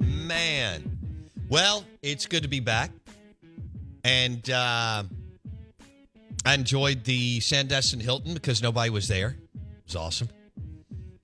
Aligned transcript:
Man. 0.00 0.98
Well, 1.48 1.84
it's 2.02 2.26
good 2.26 2.42
to 2.42 2.48
be 2.48 2.60
back. 2.60 2.90
And 4.04 4.48
uh, 4.50 5.04
I 6.44 6.54
enjoyed 6.54 7.04
the 7.04 7.38
Sandestin 7.40 8.02
Hilton 8.02 8.34
because 8.34 8.62
nobody 8.62 8.90
was 8.90 9.08
there. 9.08 9.36
It 9.54 9.84
was 9.86 9.96
awesome. 9.96 10.28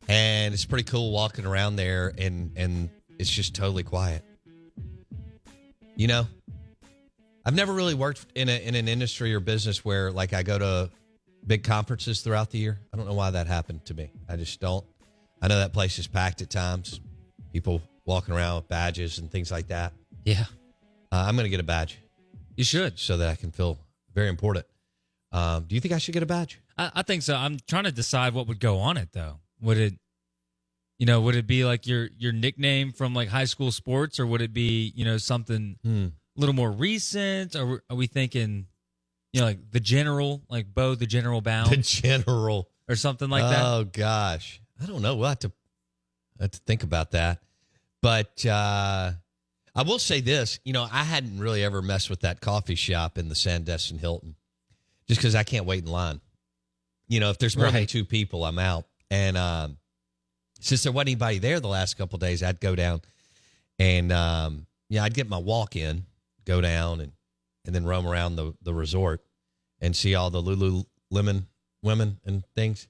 And 0.09 0.55
it's 0.55 0.65
pretty 0.65 0.85
cool 0.85 1.13
walking 1.13 1.45
around 1.47 1.77
there 1.77 2.13
and 2.17 2.53
and 2.57 2.89
it's 3.19 3.31
just 3.31 3.55
totally 3.55 3.83
quiet. 3.83 4.25
You 5.97 6.09
know? 6.09 6.27
I've 7.47 7.55
never 7.55 7.73
really 7.73 7.95
worked 7.95 8.27
in 8.35 8.49
a 8.49 8.57
in 8.67 8.75
an 8.75 8.89
industry 8.89 9.35
or 9.35 9.41
business 9.41 9.85
where 9.85 10.11
like 10.11 10.33
I 10.33 10.43
go 10.43 10.59
to 10.59 10.91
big 11.47 11.63
conferences 11.63 12.23
throughout 12.23 12.51
the 12.51 12.59
year. 12.59 12.79
I 12.93 12.97
don't 12.97 13.07
know 13.07 13.15
why 13.15 13.31
that 13.31 13.47
happened 13.47 13.85
to 13.87 13.95
me. 13.95 14.11
I 14.29 14.37
just 14.37 14.61
don't. 14.61 14.85
I 15.43 15.49
know 15.49 15.59
that 15.59 15.73
place 15.75 15.99
is 15.99 16.07
packed 16.07 16.41
at 16.41 16.49
times. 16.49 17.01
People 17.53 17.83
walking 18.07 18.35
around 18.35 18.57
with 18.57 18.69
badges 18.69 19.19
and 19.19 19.31
things 19.31 19.51
like 19.53 19.69
that. 19.69 19.93
Yeah, 20.25 20.45
Uh, 21.13 21.25
I'm 21.29 21.37
going 21.37 21.45
to 21.45 21.51
get 21.51 21.61
a 21.61 21.65
badge 21.65 21.99
you 22.57 22.65
should. 22.65 22.99
so 22.99 23.19
that 23.19 23.29
I 23.29 23.35
can 23.35 23.51
feel 23.51 23.79
very 24.15 24.29
important. 24.29 24.65
Um, 25.33 25.65
do 25.65 25.75
you 25.75 25.81
think 25.83 25.93
I 25.93 25.99
should 25.99 26.15
get 26.15 26.23
a 26.23 26.27
badge? 26.27 26.61
I, 26.79 26.91
I 26.97 27.03
think 27.03 27.23
so. 27.23 27.35
I'm 27.37 27.59
trying 27.69 27.85
to 27.85 27.93
decide 27.93 28.33
what 28.33 28.47
would 28.49 28.59
go 28.61 28.79
on 28.79 28.97
it 28.97 29.11
though. 29.13 29.39
Would 29.61 29.79
it, 29.79 29.95
you 30.99 31.07
know, 31.07 31.21
would 31.23 31.35
it 31.37 31.47
be 31.47 31.65
like 31.65 31.87
your 31.87 32.09
your 32.19 32.33
nickname 32.33 32.93
from 32.93 33.15
like 33.15 33.29
high 33.29 33.45
school 33.47 33.73
sports, 33.73 34.19
or 34.21 34.27
would 34.27 34.41
it 34.41 34.53
be 34.53 34.93
you 34.95 35.05
know 35.05 35.19
something 35.19 35.77
Hmm. 35.83 36.07
a 36.37 36.41
little 36.41 36.55
more 36.55 36.71
recent? 36.71 37.57
Or 37.57 37.83
are 37.91 37.97
we 37.97 38.07
thinking, 38.07 38.67
you 39.33 39.41
know, 39.41 39.47
like 39.47 39.71
the 39.71 39.81
general, 39.81 40.43
like 40.49 40.73
Bo 40.75 40.95
the 40.95 41.07
General 41.07 41.41
Bound, 41.51 41.71
The 41.71 41.77
general. 41.79 42.69
or 42.89 42.97
something 42.97 43.29
like 43.29 43.43
that? 43.43 43.63
Oh 43.65 43.85
gosh, 43.85 44.61
I 44.81 44.87
don't 44.87 45.03
know. 45.03 45.17
We'll 45.17 45.29
have 45.29 45.39
to 45.41 45.53
have 46.41 46.51
to 46.53 46.59
think 46.67 46.83
about 46.83 47.13
that. 47.13 47.41
But 48.03 48.45
uh, 48.47 49.13
I 49.75 49.83
will 49.83 49.99
say 49.99 50.21
this: 50.21 50.61
you 50.65 50.73
know, 50.73 50.87
I 50.91 51.03
hadn't 51.05 51.39
really 51.39 51.65
ever 51.65 51.81
messed 51.83 52.11
with 52.11 52.21
that 52.21 52.41
coffee 52.41 52.75
shop 52.75 53.19
in 53.19 53.29
the 53.29 53.35
Sandestin 53.35 53.99
Hilton, 53.99 54.37
just 55.09 55.21
because 55.21 55.35
I 55.35 55.43
can't 55.43 55.65
wait 55.67 55.83
in 55.85 55.91
line. 55.91 56.21
You 57.09 57.21
know, 57.21 57.31
if 57.31 57.39
there's 57.39 57.57
more 57.57 57.71
than 57.71 57.87
two 57.87 58.05
people, 58.05 58.45
I'm 58.45 58.59
out. 58.59 58.85
And 59.11 59.37
um, 59.37 59.77
since 60.65 60.83
there 60.83 60.93
wasn't 60.93 61.11
anybody 61.11 61.39
there 61.39 61.61
the 61.61 61.69
last 61.69 61.99
couple 61.99 62.17
of 62.17 62.21
days, 62.21 62.43
I'd 62.43 62.61
go 62.61 62.75
down 62.75 63.03
and 63.79 64.11
um, 64.13 64.67
yeah, 64.89 65.05
I'd 65.05 65.15
get 65.15 65.29
my 65.29 65.39
walk 65.39 65.77
in, 65.77 66.07
go 66.45 66.61
down 66.61 67.01
and 67.01 67.13
and 67.67 67.75
then 67.75 67.85
roam 67.85 68.07
around 68.07 68.37
the 68.37 68.55
the 68.63 68.73
resort 68.75 69.23
and 69.81 69.95
see 69.95 70.15
all 70.15 70.31
the 70.31 70.43
Lululemon 70.43 71.45
women 71.83 72.19
and 72.25 72.45
things. 72.55 72.89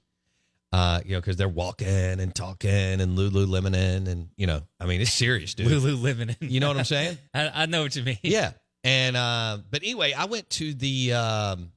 Uh, 0.71 0.99
you 1.05 1.13
know, 1.13 1.21
because 1.21 1.37
they're 1.37 1.47
walking 1.47 1.87
and 1.87 2.35
talking 2.35 2.69
and 2.69 3.17
Lululemon 3.17 4.07
and 4.07 4.29
you 4.35 4.47
know, 4.47 4.61
I 4.79 4.85
mean, 4.85 5.01
it's 5.01 5.13
serious, 5.13 5.53
dude. 5.53 5.67
Lulu 5.67 5.95
living 5.95 6.35
in. 6.39 6.49
You 6.49 6.59
know 6.59 6.67
what 6.69 6.77
I'm 6.77 6.85
saying? 6.85 7.17
I, 7.33 7.63
I 7.63 7.65
know 7.65 7.83
what 7.83 7.95
you 7.95 8.03
mean. 8.03 8.19
yeah. 8.23 8.51
And 8.83 9.17
uh, 9.17 9.59
but 9.69 9.83
anyway, 9.83 10.13
I 10.13 10.25
went 10.25 10.49
to 10.51 10.73
the 10.73 11.13
um, 11.13 11.71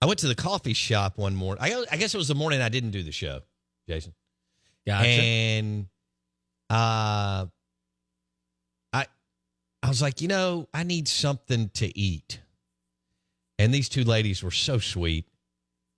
I 0.00 0.06
went 0.06 0.20
to 0.20 0.28
the 0.28 0.34
coffee 0.34 0.74
shop 0.74 1.18
one 1.18 1.34
morning. 1.34 1.62
I, 1.62 1.84
I 1.90 1.96
guess 1.96 2.14
it 2.14 2.18
was 2.18 2.28
the 2.28 2.34
morning 2.34 2.62
I 2.62 2.68
didn't 2.68 2.92
do 2.92 3.02
the 3.02 3.12
show, 3.12 3.40
Jason. 3.88 4.14
Gotcha. 4.88 5.08
And 5.08 5.86
uh 6.70 7.46
I 8.92 9.06
I 9.82 9.88
was 9.88 10.02
like, 10.02 10.20
you 10.20 10.28
know, 10.28 10.68
I 10.72 10.82
need 10.82 11.08
something 11.08 11.70
to 11.74 11.98
eat. 11.98 12.40
And 13.58 13.72
these 13.72 13.88
two 13.88 14.04
ladies 14.04 14.42
were 14.42 14.50
so 14.50 14.78
sweet. 14.78 15.26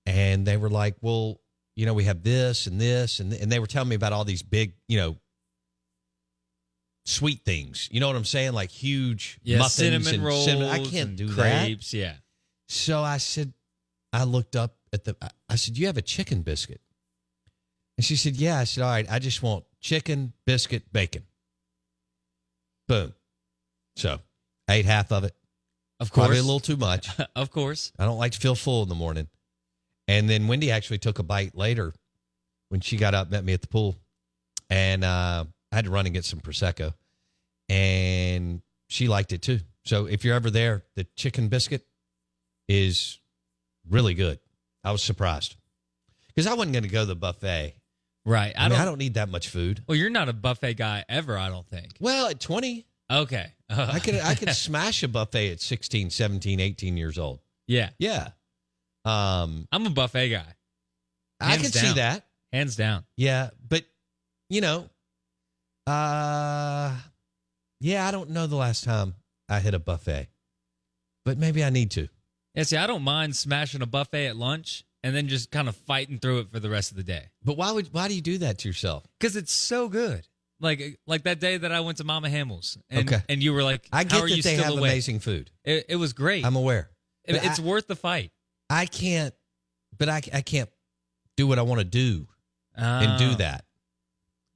And 0.07 0.47
they 0.47 0.57
were 0.57 0.71
like, 0.71 0.97
well, 1.01 1.41
you 1.77 1.87
know, 1.87 1.95
we 1.95 2.05
have 2.05 2.23
this 2.23 2.67
and 2.67 2.81
this 2.81 3.21
and 3.21 3.33
and 3.33 3.51
they 3.51 3.59
were 3.59 3.67
telling 3.67 3.89
me 3.89 3.97
about 3.97 4.13
all 4.13 4.25
these 4.25 4.43
big, 4.43 4.75
you 4.89 4.99
know, 4.99 5.17
sweet 7.05 7.45
things. 7.45 7.89
You 7.93 8.01
know 8.01 8.09
what 8.09 8.17
I'm 8.17 8.25
saying? 8.25 8.53
Like 8.53 8.71
huge 8.71 9.39
yeah, 9.43 9.59
muffins 9.59 9.75
cinnamon 9.75 10.15
and 10.15 10.25
rolls. 10.25 10.45
cinnamon. 10.45 10.69
I 10.69 10.85
can't 10.85 11.17
do 11.17 11.29
that. 11.29 11.93
Yeah. 11.93 12.15
So 12.69 13.03
I 13.03 13.19
said, 13.19 13.53
I 14.13 14.25
looked 14.25 14.57
up 14.57 14.77
at 14.93 15.05
the, 15.05 15.17
I 15.49 15.57
said, 15.57 15.79
you 15.79 15.87
have 15.87 15.97
a 15.97 16.03
chicken 16.03 16.43
biscuit? 16.43 16.81
And 18.01 18.05
she 18.07 18.17
said, 18.17 18.37
yeah. 18.37 18.59
I 18.59 18.65
said, 18.65 18.83
all 18.83 18.89
right, 18.89 19.07
I 19.11 19.19
just 19.19 19.43
want 19.43 19.67
chicken, 19.79 20.33
biscuit, 20.47 20.91
bacon. 20.91 21.27
Boom. 22.89 23.13
So 23.95 24.21
ate 24.71 24.87
half 24.87 25.13
of 25.13 25.25
it. 25.25 25.35
Of 26.01 26.11
course. 26.11 26.29
Probably 26.29 26.39
a 26.39 26.43
little 26.43 26.61
too 26.61 26.79
much. 26.79 27.11
of 27.37 27.51
course. 27.51 27.93
I 27.99 28.07
don't 28.07 28.17
like 28.17 28.33
to 28.33 28.41
feel 28.41 28.55
full 28.55 28.83
in 28.83 28.89
the 28.89 28.95
morning. 28.95 29.29
And 30.09 30.31
then 30.31 30.49
Wendy 30.49 30.71
actually 30.71 30.97
took 30.97 31.19
a 31.19 31.23
bite 31.23 31.55
later 31.55 31.93
when 32.71 32.81
she 32.81 32.97
got 32.97 33.15
up, 33.15 33.31
met 33.31 33.45
me 33.45 33.53
at 33.53 33.61
the 33.61 33.69
pool. 33.69 33.97
And 34.71 35.05
uh, 35.05 35.45
I 35.71 35.77
had 35.77 35.85
to 35.85 35.91
run 35.91 36.07
and 36.07 36.15
get 36.15 36.25
some 36.25 36.41
Prosecco. 36.41 36.95
And 37.69 38.63
she 38.89 39.09
liked 39.09 39.35
it 39.35 39.43
too. 39.43 39.61
So 39.85 40.07
if 40.07 40.25
you're 40.25 40.37
ever 40.37 40.49
there, 40.49 40.85
the 40.97 41.05
chicken 41.17 41.49
biscuit 41.49 41.85
is 42.67 43.21
really 43.87 44.15
good. 44.15 44.39
I 44.85 44.91
was 44.91 45.03
surprised 45.03 45.57
because 46.29 46.47
I 46.47 46.55
wasn't 46.55 46.73
going 46.73 46.85
to 46.85 46.89
go 46.89 47.01
to 47.01 47.07
the 47.07 47.15
buffet. 47.15 47.75
Right. 48.27 48.53
I, 48.57 48.67
I, 48.67 48.69
mean, 48.69 48.71
don't. 48.71 48.81
I 48.81 48.85
don't 48.85 48.99
need 48.99 49.15
that 49.15 49.29
much 49.29 49.49
food. 49.49 49.83
Well, 49.87 49.97
you're 49.97 50.11
not 50.11 50.29
a 50.29 50.33
buffet 50.33 50.75
guy 50.75 51.05
ever. 51.09 51.39
I 51.39 51.49
don't 51.49 51.67
think. 51.67 51.93
Well, 52.01 52.29
at 52.29 52.41
20, 52.41 52.87
Okay. 53.11 53.53
I 53.69 53.99
could 53.99 54.15
I 54.17 54.35
could 54.35 54.51
smash 54.55 55.03
a 55.03 55.09
buffet 55.09 55.53
at 55.53 55.61
16, 55.61 56.11
17, 56.11 56.61
18 56.61 56.97
years 56.97 57.19
old. 57.19 57.41
yeah. 57.67 57.91
Yeah. 57.99 58.31
Um, 59.05 59.67
I'm 59.73 59.87
a 59.87 59.91
buffet 59.91 60.29
guy. 60.29 60.55
I 61.41 61.57
could 61.57 61.73
see 61.73 61.95
that. 61.95 62.27
Hands 62.53 62.75
down. 62.77 63.05
Yeah, 63.17 63.51
but 63.67 63.85
you 64.51 64.61
know, 64.61 64.91
uh 65.87 66.95
yeah, 67.81 68.07
I 68.07 68.11
don't 68.11 68.31
know 68.31 68.47
the 68.47 68.57
last 68.57 68.85
time 68.85 69.15
I 69.49 69.61
hit 69.61 69.73
a 69.73 69.79
buffet. 69.79 70.29
But 71.25 71.39
maybe 71.39 71.65
I 71.65 71.71
need 71.71 71.91
to. 71.93 72.09
Yeah, 72.55 72.65
see, 72.65 72.77
I 72.77 72.87
don't 72.87 73.03
mind 73.03 73.37
smashing 73.37 73.81
a 73.83 73.87
buffet 73.87 74.27
at 74.27 74.37
lunch 74.37 74.85
and 75.03 75.15
then 75.15 75.29
just 75.29 75.51
kind 75.51 75.69
of 75.69 75.77
fighting 75.77 76.19
through 76.19 76.41
it 76.41 76.51
for 76.51 76.61
the 76.61 76.71
rest 76.71 76.91
of 76.91 76.97
the 76.97 77.03
day 77.03 77.25
But 77.45 77.57
why 77.57 77.73
would 77.73 77.89
why 77.93 78.09
do 78.09 78.15
you 78.15 78.21
do 78.21 78.39
that 78.39 78.59
to 78.61 78.69
yourself? 78.69 79.05
because 79.19 79.37
it's 79.37 79.53
so 79.53 79.89
good. 79.89 80.27
Like 80.63 80.99
like 81.07 81.23
that 81.23 81.41
day 81.41 81.57
that 81.57 81.73
I 81.73 81.81
went 81.81 81.99
to 81.99 82.05
Mama 82.05 82.29
Hamil's 82.29 82.77
and 82.91 83.09
Okay. 83.11 83.23
and 83.31 83.43
you 83.43 83.53
were 83.55 83.63
like, 83.63 83.89
I 83.93 83.99
"How 83.99 84.03
get 84.05 84.21
that 84.23 84.37
you 84.37 84.43
they 84.43 84.57
have 84.57 84.73
awake?" 84.73 84.91
amazing 84.93 85.21
food. 85.21 85.51
It, 85.65 85.87
it 85.89 85.97
was 85.97 86.13
great. 86.13 86.45
I'm 86.45 86.57
aware. 86.57 86.91
It- 87.25 87.37
it's 87.45 87.59
I, 87.59 87.63
worth 87.63 87.87
the 87.87 87.97
fight. 87.97 88.31
I 88.69 88.85
can't 88.87 89.35
but 89.97 90.09
I 90.11 90.21
I 90.35 90.43
can't 90.43 90.69
do 91.37 91.47
what 91.47 91.59
I 91.59 91.63
want 91.63 91.79
to 91.81 91.85
do 91.87 92.27
and 92.75 93.19
do 93.19 93.31
Ah, 93.33 93.37
that. 93.39 93.65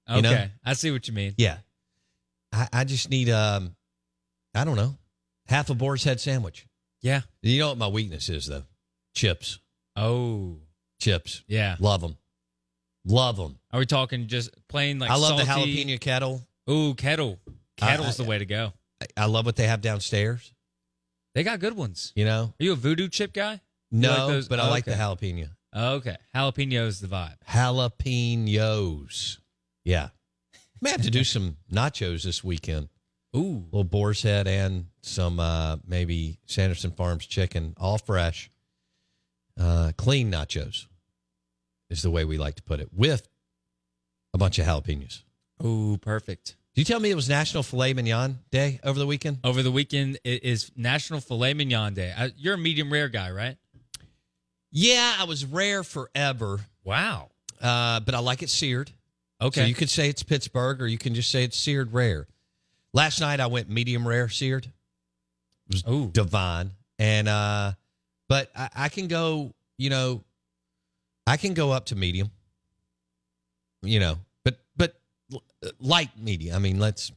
Okay, 0.09 0.17
you 0.17 0.23
know? 0.23 0.47
I 0.65 0.75
see 0.75 0.91
what 0.91 1.09
you 1.09 1.15
mean. 1.15 1.35
Yeah. 1.39 1.59
I, 2.53 2.69
I 2.73 2.85
just 2.85 3.09
need 3.09 3.31
um 3.31 3.75
I 4.55 4.65
don't 4.65 4.77
know, 4.77 4.99
half 5.49 5.71
a 5.71 5.75
boar's 5.75 6.05
head 6.05 6.21
sandwich. 6.21 6.67
Yeah. 7.01 7.23
You 7.43 7.59
know 7.61 7.69
what 7.71 7.79
my 7.79 7.89
weakness 7.89 8.29
is 8.29 8.47
though? 8.47 8.65
Chips. 9.15 9.59
Oh, 9.97 10.59
Chips. 11.01 11.43
yeah. 11.47 11.77
Love 11.79 12.01
them. 12.01 12.17
Love 13.07 13.37
them. 13.37 13.59
Are 13.73 13.79
we 13.81 13.87
talking 13.87 14.27
just 14.29 14.51
plain 14.69 14.99
like 14.99 15.11
I 15.11 15.17
love 15.17 15.37
the 15.39 15.45
jalapeno 15.45 16.01
kettle. 16.01 16.43
Ooh, 16.71 16.95
kettle. 16.95 17.39
Kettle's 17.77 18.17
the 18.17 18.25
way 18.25 18.39
to 18.39 18.47
go. 18.47 18.73
I- 19.03 19.23
I 19.23 19.25
love 19.27 19.45
what 19.47 19.57
they 19.57 19.67
have 19.67 19.81
downstairs. 19.83 20.53
They 21.35 21.43
got 21.43 21.61
good 21.61 21.77
ones. 21.77 22.13
You 22.15 22.25
know, 22.25 22.55
Are 22.59 22.65
you 22.65 22.73
a 22.73 22.77
voodoo 22.77 23.09
chip 23.09 23.33
guy? 23.33 23.61
You 23.91 24.01
no, 24.01 24.29
like 24.29 24.49
but 24.49 24.61
I 24.61 24.69
like 24.69 24.85
the 24.85 24.93
Okay. 24.93 25.01
jalapeno. 25.33 25.51
Okay, 25.77 26.17
jalapeno's 26.35 27.01
the 27.01 27.09
vibe. 27.09 27.37
Jalapenos. 27.49 29.39
Yeah, 29.85 30.09
may 30.81 30.91
have 30.91 31.03
to 31.03 31.11
do 31.11 31.25
some 31.25 31.57
nachos 31.71 32.23
this 32.23 32.43
weekend. 32.45 32.89
Ooh, 33.37 33.65
A 33.73 33.77
little 33.77 33.85
boar's 33.85 34.23
head 34.23 34.47
and 34.47 34.87
some 35.03 35.41
uh, 35.41 35.77
maybe 35.87 36.39
Sanderson 36.47 36.93
Farms 36.93 37.27
chicken, 37.27 37.75
all 37.77 37.99
fresh, 37.99 38.49
uh, 39.59 39.93
clean 39.97 40.31
nachos 40.31 40.87
is 41.91 42.03
the 42.03 42.11
way 42.11 42.25
we 42.25 42.39
like 42.39 42.55
to 42.57 42.63
put 42.63 42.81
it, 42.81 42.89
with 42.93 43.29
a 44.33 44.39
bunch 44.39 44.59
of 44.59 44.67
jalapenos. 44.67 45.23
ooh, 45.65 45.97
perfect. 45.99 46.57
Did 46.75 46.81
you 46.81 46.85
tell 46.93 46.99
me 46.99 47.11
it 47.11 47.15
was 47.15 47.29
National 47.29 47.63
Filet 47.63 47.93
Mignon 47.95 48.41
Day 48.51 48.81
over 48.83 48.99
the 48.99 49.07
weekend? 49.07 49.39
Over 49.45 49.63
the 49.63 49.71
weekend 49.71 50.19
it 50.25 50.43
is 50.43 50.73
National 50.75 51.21
Filet 51.21 51.55
Mignon 51.55 51.95
Day. 51.95 52.13
I, 52.17 52.33
you're 52.37 52.55
a 52.55 52.59
medium 52.59 52.93
rare 52.93 53.09
guy, 53.09 53.31
right? 53.31 53.57
Yeah, 54.73 55.15
I 55.21 55.25
was 55.25 55.45
rare 55.45 55.85
forever, 55.85 56.59
Wow. 56.83 57.31
uh, 57.61 58.01
but 58.01 58.15
I 58.15 58.19
like 58.19 58.43
it 58.43 58.51
seared. 58.51 58.91
Okay. 59.41 59.61
So 59.63 59.67
you 59.67 59.75
could 59.75 59.91
say 59.91 60.09
it's 60.09 60.23
Pittsburgh, 60.25 60.81
or 60.83 60.87
you 60.89 60.99
can 60.99 61.15
just 61.15 61.31
say 61.31 61.45
it's 61.45 61.57
seared 61.57 61.93
rare. 61.93 62.27
Last 62.93 63.21
night 63.21 63.39
I 63.41 63.47
went 63.47 63.69
medium 63.69 64.07
rare 64.07 64.29
seared. 64.29 64.67
It 64.67 65.75
was 65.75 65.85
Ooh. 65.89 66.11
divine, 66.11 66.73
and 66.99 67.29
uh, 67.29 67.73
but 68.29 68.51
I, 68.57 68.69
I 68.77 68.89
can 68.89 69.09
go. 69.09 69.53
You 69.79 69.91
know, 69.91 70.23
I 71.27 71.37
can 71.37 71.55
go 71.55 71.73
up 71.73 71.87
to 71.87 71.97
medium. 71.97 72.31
You 73.83 74.01
know, 74.01 74.19
but 74.45 74.59
but 74.77 74.97
light 75.81 76.11
medium. 76.19 76.55
I 76.57 76.59
mean, 76.59 76.79
let's. 76.79 77.13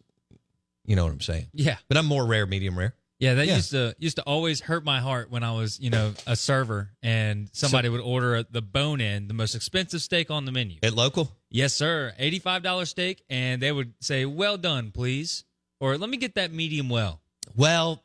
You 0.85 0.95
know 0.95 1.03
what 1.03 1.11
I'm 1.11 1.19
saying. 1.21 1.47
yeah. 1.53 1.75
But 1.89 1.97
I'm 1.97 2.05
more 2.05 2.25
rare, 2.25 2.45
medium 2.45 2.77
rare. 2.79 2.93
Yeah, 3.19 3.33
that 3.33 3.47
Yeah. 3.47 3.55
used 3.57 3.71
to 3.71 3.93
used 3.99 4.15
to 4.17 4.21
always 4.23 4.61
hurt 4.61 4.85
my 4.85 5.01
heart 5.01 5.29
when 5.29 5.43
I 5.43 5.51
was, 5.51 5.79
you 5.81 5.89
know, 5.89 6.13
a 6.25 6.35
server 6.37 6.91
and 7.03 7.49
somebody 7.51 7.89
would 7.89 7.99
order 7.99 8.43
the 8.49 8.61
bone 8.61 9.01
in, 9.01 9.27
the 9.27 9.33
most 9.33 9.53
expensive 9.53 10.01
steak 10.01 10.31
on 10.31 10.45
the 10.45 10.51
menu. 10.53 10.77
At 10.83 10.93
local, 10.93 11.29
Yes, 11.49 11.73
sir. 11.73 12.13
$85 12.19 12.87
steak 12.87 13.23
and 13.29 13.61
they 13.61 13.71
would 13.71 13.93
say, 13.99 14.23
"Well 14.25 14.57
done, 14.57 14.91
please." 14.91 15.43
Or 15.81 15.97
let 15.97 16.09
me 16.09 16.15
get 16.17 16.35
that 16.35 16.53
medium 16.53 16.87
well. 16.89 17.19
well, 17.55 18.01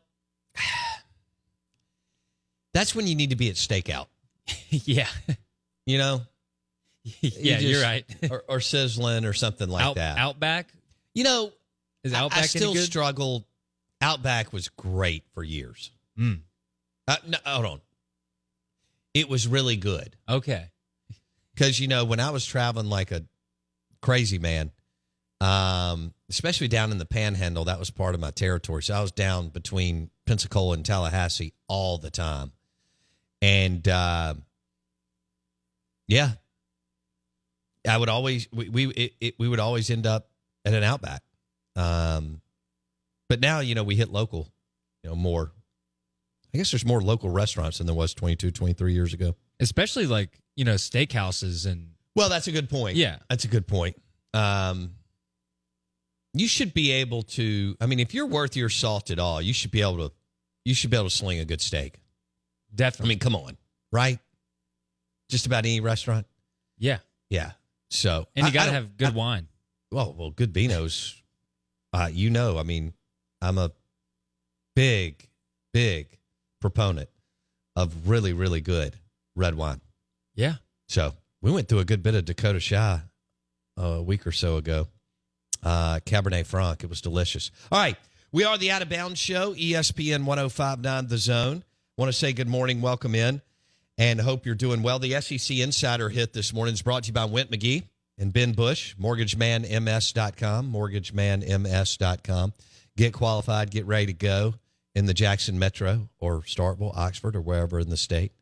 that's 2.74 2.94
when 2.94 3.06
you 3.06 3.14
need 3.14 3.30
to 3.30 3.36
be 3.36 3.48
at 3.48 3.56
stakeout. 3.56 4.06
yeah. 4.70 5.08
You 5.86 5.98
know, 5.98 6.22
yeah, 7.20 7.58
You 7.58 7.69
you're 7.69 7.82
right. 7.82 8.04
or, 8.30 8.44
or 8.48 8.60
sizzling 8.60 9.24
or 9.24 9.32
something 9.32 9.69
like 9.69 9.84
Out, 9.84 9.96
that. 9.96 10.19
Outback 10.19 10.69
You 11.14 11.24
know, 11.24 11.52
is 12.04 12.12
Outback 12.14 12.38
I, 12.38 12.40
any 12.42 12.48
still 12.48 12.74
struggle. 12.76 13.46
Outback 14.00 14.52
was 14.52 14.69
great 14.69 15.24
for 15.34 15.42
years. 15.44 15.90
Mm. 16.19 16.40
Uh, 17.06 17.16
no, 17.26 17.38
hold 17.44 17.66
on. 17.66 17.80
It 19.14 19.28
was 19.28 19.46
really 19.46 19.76
good 19.76 20.16
Okay. 20.28 20.66
because 21.54 21.78
you 21.78 21.86
know 21.88 22.04
when 22.04 22.18
I 22.20 22.30
was 22.30 22.46
traveling 22.46 22.86
like 22.88 23.10
a 23.12 23.22
crazy 24.00 24.38
man, 24.38 24.70
um, 25.40 26.14
especially 26.30 26.68
down 26.68 26.90
in 26.92 26.98
the 26.98 27.04
Panhandle, 27.04 27.64
that 27.64 27.78
was 27.78 27.90
part 27.90 28.14
of 28.14 28.20
my 28.20 28.30
territory. 28.30 28.82
So 28.82 28.94
I 28.94 29.02
was 29.02 29.12
down 29.12 29.48
between 29.48 30.10
Pensacola 30.25 30.75
and 30.75 30.84
Tallahassee 30.84 31.52
all 31.68 31.98
the 31.98 32.10
time, 32.10 32.52
and 33.42 33.86
uh, 33.86 34.34
yeah, 36.08 36.30
I 37.86 37.98
would 37.98 38.08
always 38.08 38.48
we 38.52 38.70
we 38.70 38.86
it, 38.88 39.12
it, 39.20 39.34
we 39.38 39.48
would 39.48 39.60
always 39.60 39.90
end 39.90 40.06
up 40.06 40.30
at 40.64 40.72
an 40.72 40.82
Outback. 40.82 41.22
Um, 41.76 42.40
but 43.28 43.40
now 43.40 43.60
you 43.60 43.74
know 43.74 43.82
we 43.82 43.96
hit 43.96 44.08
local, 44.10 44.48
you 45.02 45.10
know 45.10 45.16
more. 45.16 45.52
I 46.54 46.58
guess 46.58 46.70
there's 46.70 46.84
more 46.84 47.00
local 47.00 47.30
restaurants 47.30 47.78
than 47.78 47.86
there 47.86 47.96
was 47.96 48.12
22, 48.12 48.50
23 48.50 48.92
years 48.92 49.14
ago. 49.14 49.36
Especially 49.58 50.06
like, 50.06 50.38
you 50.54 50.66
know, 50.66 50.74
steakhouses 50.74 51.64
and 51.64 51.92
Well, 52.14 52.28
that's 52.28 52.46
a 52.46 52.52
good 52.52 52.68
point. 52.68 52.96
Yeah. 52.96 53.16
That's 53.30 53.46
a 53.46 53.48
good 53.48 53.66
point. 53.66 53.96
Um, 54.34 54.90
you 56.34 56.46
should 56.46 56.74
be 56.74 56.92
able 56.92 57.22
to. 57.22 57.76
I 57.80 57.86
mean, 57.86 58.00
if 58.00 58.12
you're 58.12 58.26
worth 58.26 58.56
your 58.56 58.68
salt 58.68 59.10
at 59.10 59.18
all, 59.18 59.40
you 59.40 59.54
should 59.54 59.70
be 59.70 59.80
able 59.80 60.08
to. 60.08 60.12
You 60.64 60.74
should 60.74 60.90
be 60.90 60.96
able 60.96 61.08
to 61.08 61.14
sling 61.14 61.38
a 61.40 61.44
good 61.44 61.60
steak. 61.60 61.98
I 62.80 63.04
mean, 63.04 63.19
come 63.19 63.34
on, 63.36 63.56
right? 63.92 64.19
Just 65.28 65.46
about 65.46 65.64
any 65.64 65.80
restaurant. 65.80 66.26
yeah. 66.78 66.98
Yeah. 67.30 67.52
So 67.90 68.26
And 68.36 68.46
you 68.46 68.52
got 68.52 68.66
to 68.66 68.72
have 68.72 68.96
good 68.96 69.08
I- 69.08 69.12
wine. 69.12 69.48
well, 69.90 70.14
well, 70.16 70.30
good 70.30 70.52
vinos. 70.52 71.14
Uh, 71.92 72.08
you 72.12 72.30
know, 72.30 72.58
I 72.58 72.62
mean, 72.62 72.92
I'm 73.40 73.58
a 73.58 73.70
big, 74.74 75.28
big 75.72 76.19
proponent 76.60 77.08
of 77.76 78.08
really, 78.08 78.32
really 78.32 78.60
good 78.60 78.96
red 79.34 79.54
wine. 79.54 79.80
Yeah. 80.34 80.54
So 80.88 81.14
we 81.40 81.50
went 81.50 81.68
through 81.68 81.80
a 81.80 81.84
good 81.84 82.02
bit 82.02 82.14
of 82.14 82.25
Dakota 82.25 82.60
Shy 82.60 83.00
a 83.76 84.02
week 84.02 84.26
or 84.26 84.32
so 84.32 84.56
ago. 84.56 84.88
Uh, 85.62 86.00
Cabernet 86.04 86.46
Franc. 86.46 86.82
It 86.84 86.88
was 86.90 87.00
delicious. 87.00 87.50
All 87.70 87.78
right. 87.78 87.96
We 88.32 88.44
are 88.44 88.56
the 88.58 88.70
Out 88.70 88.82
of 88.82 88.88
Bounds 88.88 89.18
Show, 89.20 89.54
ESPN 89.54 90.25
1059 90.25 91.06
The 91.08 91.18
Zone. 91.18 91.64
Want 91.96 92.08
to 92.08 92.12
say 92.12 92.32
good 92.32 92.48
morning, 92.48 92.80
welcome 92.80 93.14
in, 93.14 93.42
and 93.98 94.20
hope 94.20 94.46
you're 94.46 94.54
doing 94.54 94.82
well. 94.82 94.98
The 94.98 95.20
SEC 95.20 95.58
Insider 95.58 96.08
hit 96.08 96.32
this 96.32 96.52
morning 96.52 96.74
is 96.74 96.82
brought 96.82 97.04
to 97.04 97.08
you 97.08 97.12
by 97.12 97.26
Went 97.26 97.50
McGee 97.50 97.84
and 98.18 98.32
Ben 98.32 98.52
Bush, 98.52 98.94
mortgagemanms.com, 99.00 100.72
mortgagemanms.com. 100.72 102.52
Get 102.96 103.12
qualified, 103.12 103.70
get 103.70 103.86
ready 103.86 104.06
to 104.06 104.12
go 104.12 104.54
in 104.94 105.06
the 105.06 105.14
Jackson 105.14 105.58
Metro 105.58 106.08
or 106.18 106.40
Starkville, 106.40 106.96
Oxford, 106.96 107.36
or 107.36 107.40
wherever 107.40 107.80
in 107.80 107.90
the 107.90 107.96
state 107.96 108.32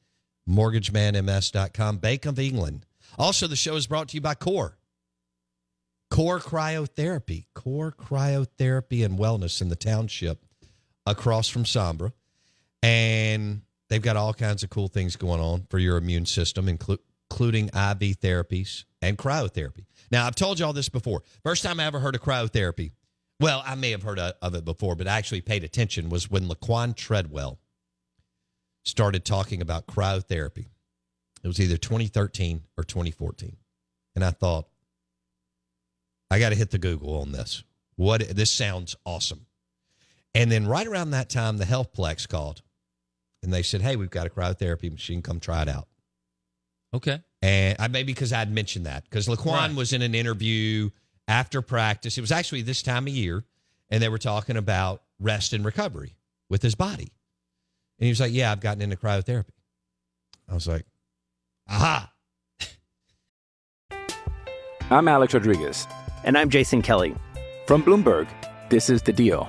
mortgagemanms.com, 0.51 1.99
Bank 1.99 2.27
of 2.27 2.39
England. 2.39 2.87
Also, 3.19 3.47
the 3.47 3.57
show 3.57 3.77
is 3.77 3.87
brought 3.87 4.09
to 4.09 4.17
you 4.17 4.21
by 4.21 4.35
Core. 4.35 4.77
Core 6.11 6.41
Cryotherapy, 6.41 7.47
Core 7.55 7.93
Cryotherapy 7.93 9.05
and 9.05 9.19
Wellness 9.19 9.61
in 9.61 9.69
the 9.69 9.77
township 9.77 10.41
across 11.07 11.49
from 11.49 11.65
Sombra. 11.65 12.13
And 12.83 13.63
they've 13.89 14.03
got 14.03 14.17
all 14.17 14.33
kinds 14.33 14.63
of 14.63 14.71
cool 14.71 14.89
things 14.89 15.17
going 15.17 15.41
on 15.41 15.67
for 15.69 15.79
your 15.79 15.97
immune 15.97 16.27
system, 16.27 16.67
inclu- 16.67 16.99
including 17.31 17.67
IV 17.67 18.21
therapies 18.21 18.85
and 19.03 19.19
cryotherapy. 19.19 19.85
Now, 20.11 20.27
I've 20.27 20.35
told 20.35 20.59
you 20.59 20.67
all 20.67 20.73
this 20.73 20.89
before. 20.89 21.23
First 21.43 21.63
time 21.63 21.79
I 21.81 21.85
ever 21.85 22.01
heard 22.01 22.15
of 22.15 22.23
cryotherapy, 22.23 22.93
well, 23.39 23.63
I 23.65 23.75
may 23.75 23.91
have 23.91 24.03
heard 24.03 24.19
of 24.19 24.35
of 24.43 24.55
it 24.55 24.65
before, 24.65 24.97
but 24.97 25.09
I 25.09 25.17
actually 25.17 25.41
paid 25.41 25.65
attention 25.65 26.11
was 26.11 26.31
when 26.31 26.49
Laquan 26.49 26.95
Treadwell 26.95 27.59
started 28.85 29.25
talking 29.25 29.63
about 29.63 29.87
cryotherapy. 29.87 30.67
It 31.43 31.49
was 31.49 31.61
either 31.61 31.77
2013 31.77 32.63
or 32.77 32.85
2014. 32.85 33.57
And 34.15 34.25
I 34.25 34.31
thought, 34.31 34.69
I 36.31 36.39
got 36.39 36.51
to 36.51 36.55
hit 36.55 36.71
the 36.71 36.79
Google 36.79 37.21
on 37.21 37.33
this. 37.33 37.65
What 37.97 38.37
this 38.37 38.53
sounds 38.53 38.97
awesome. 39.05 39.47
And 40.35 40.51
then 40.51 40.67
right 40.67 40.87
around 40.87 41.11
that 41.11 41.29
time, 41.29 41.57
the 41.57 41.65
Healthplex 41.65 42.29
called 42.29 42.63
and 43.43 43.53
they 43.53 43.63
said, 43.63 43.83
Hey, 43.83 43.97
we've 43.97 44.11
got 44.11 44.27
a 44.27 44.31
cryotherapy 44.31 44.91
machine. 44.91 45.23
Come 45.23 45.41
try 45.41 45.63
it 45.63 45.69
out. 45.69 45.89
Okay. 46.95 47.21
And 47.43 47.77
I 47.79 47.89
maybe 47.89 48.13
because 48.13 48.33
I'd 48.33 48.51
mentioned 48.53 48.87
that 48.87 49.05
because 49.05 49.27
Laquan 49.29 49.47
Right. 49.69 49.75
was 49.75 49.93
in 49.93 50.03
an 50.03 50.15
interview 50.15 50.91
after 51.29 51.63
practice. 51.63 52.19
It 52.19 52.21
was 52.21 52.33
actually 52.33 52.63
this 52.63 52.83
time 52.83 53.07
of 53.07 53.13
year, 53.15 53.45
and 53.89 54.03
they 54.03 54.09
were 54.09 54.19
talking 54.19 54.57
about 54.57 55.03
rest 55.19 55.53
and 55.53 55.65
recovery 55.65 56.17
with 56.49 56.63
his 56.63 56.75
body. 56.75 57.13
And 57.99 58.07
he 58.07 58.09
was 58.09 58.21
like, 58.21 58.33
Yeah, 58.33 58.51
I've 58.53 58.61
gotten 58.61 58.83
into 58.83 58.97
cryotherapy. 58.97 59.51
I 60.49 60.55
was 60.55 60.67
like, 60.67 60.85
Aha. 61.69 62.13
I'm 64.91 65.07
Alex 65.07 65.35
Rodriguez. 65.35 65.87
And 66.25 66.37
I'm 66.37 66.51
Jason 66.51 66.83
Kelly. 66.83 67.15
From 67.67 67.83
Bloomberg, 67.83 68.27
this 68.69 68.91
is 68.91 69.03
The 69.03 69.13
Deal. 69.13 69.49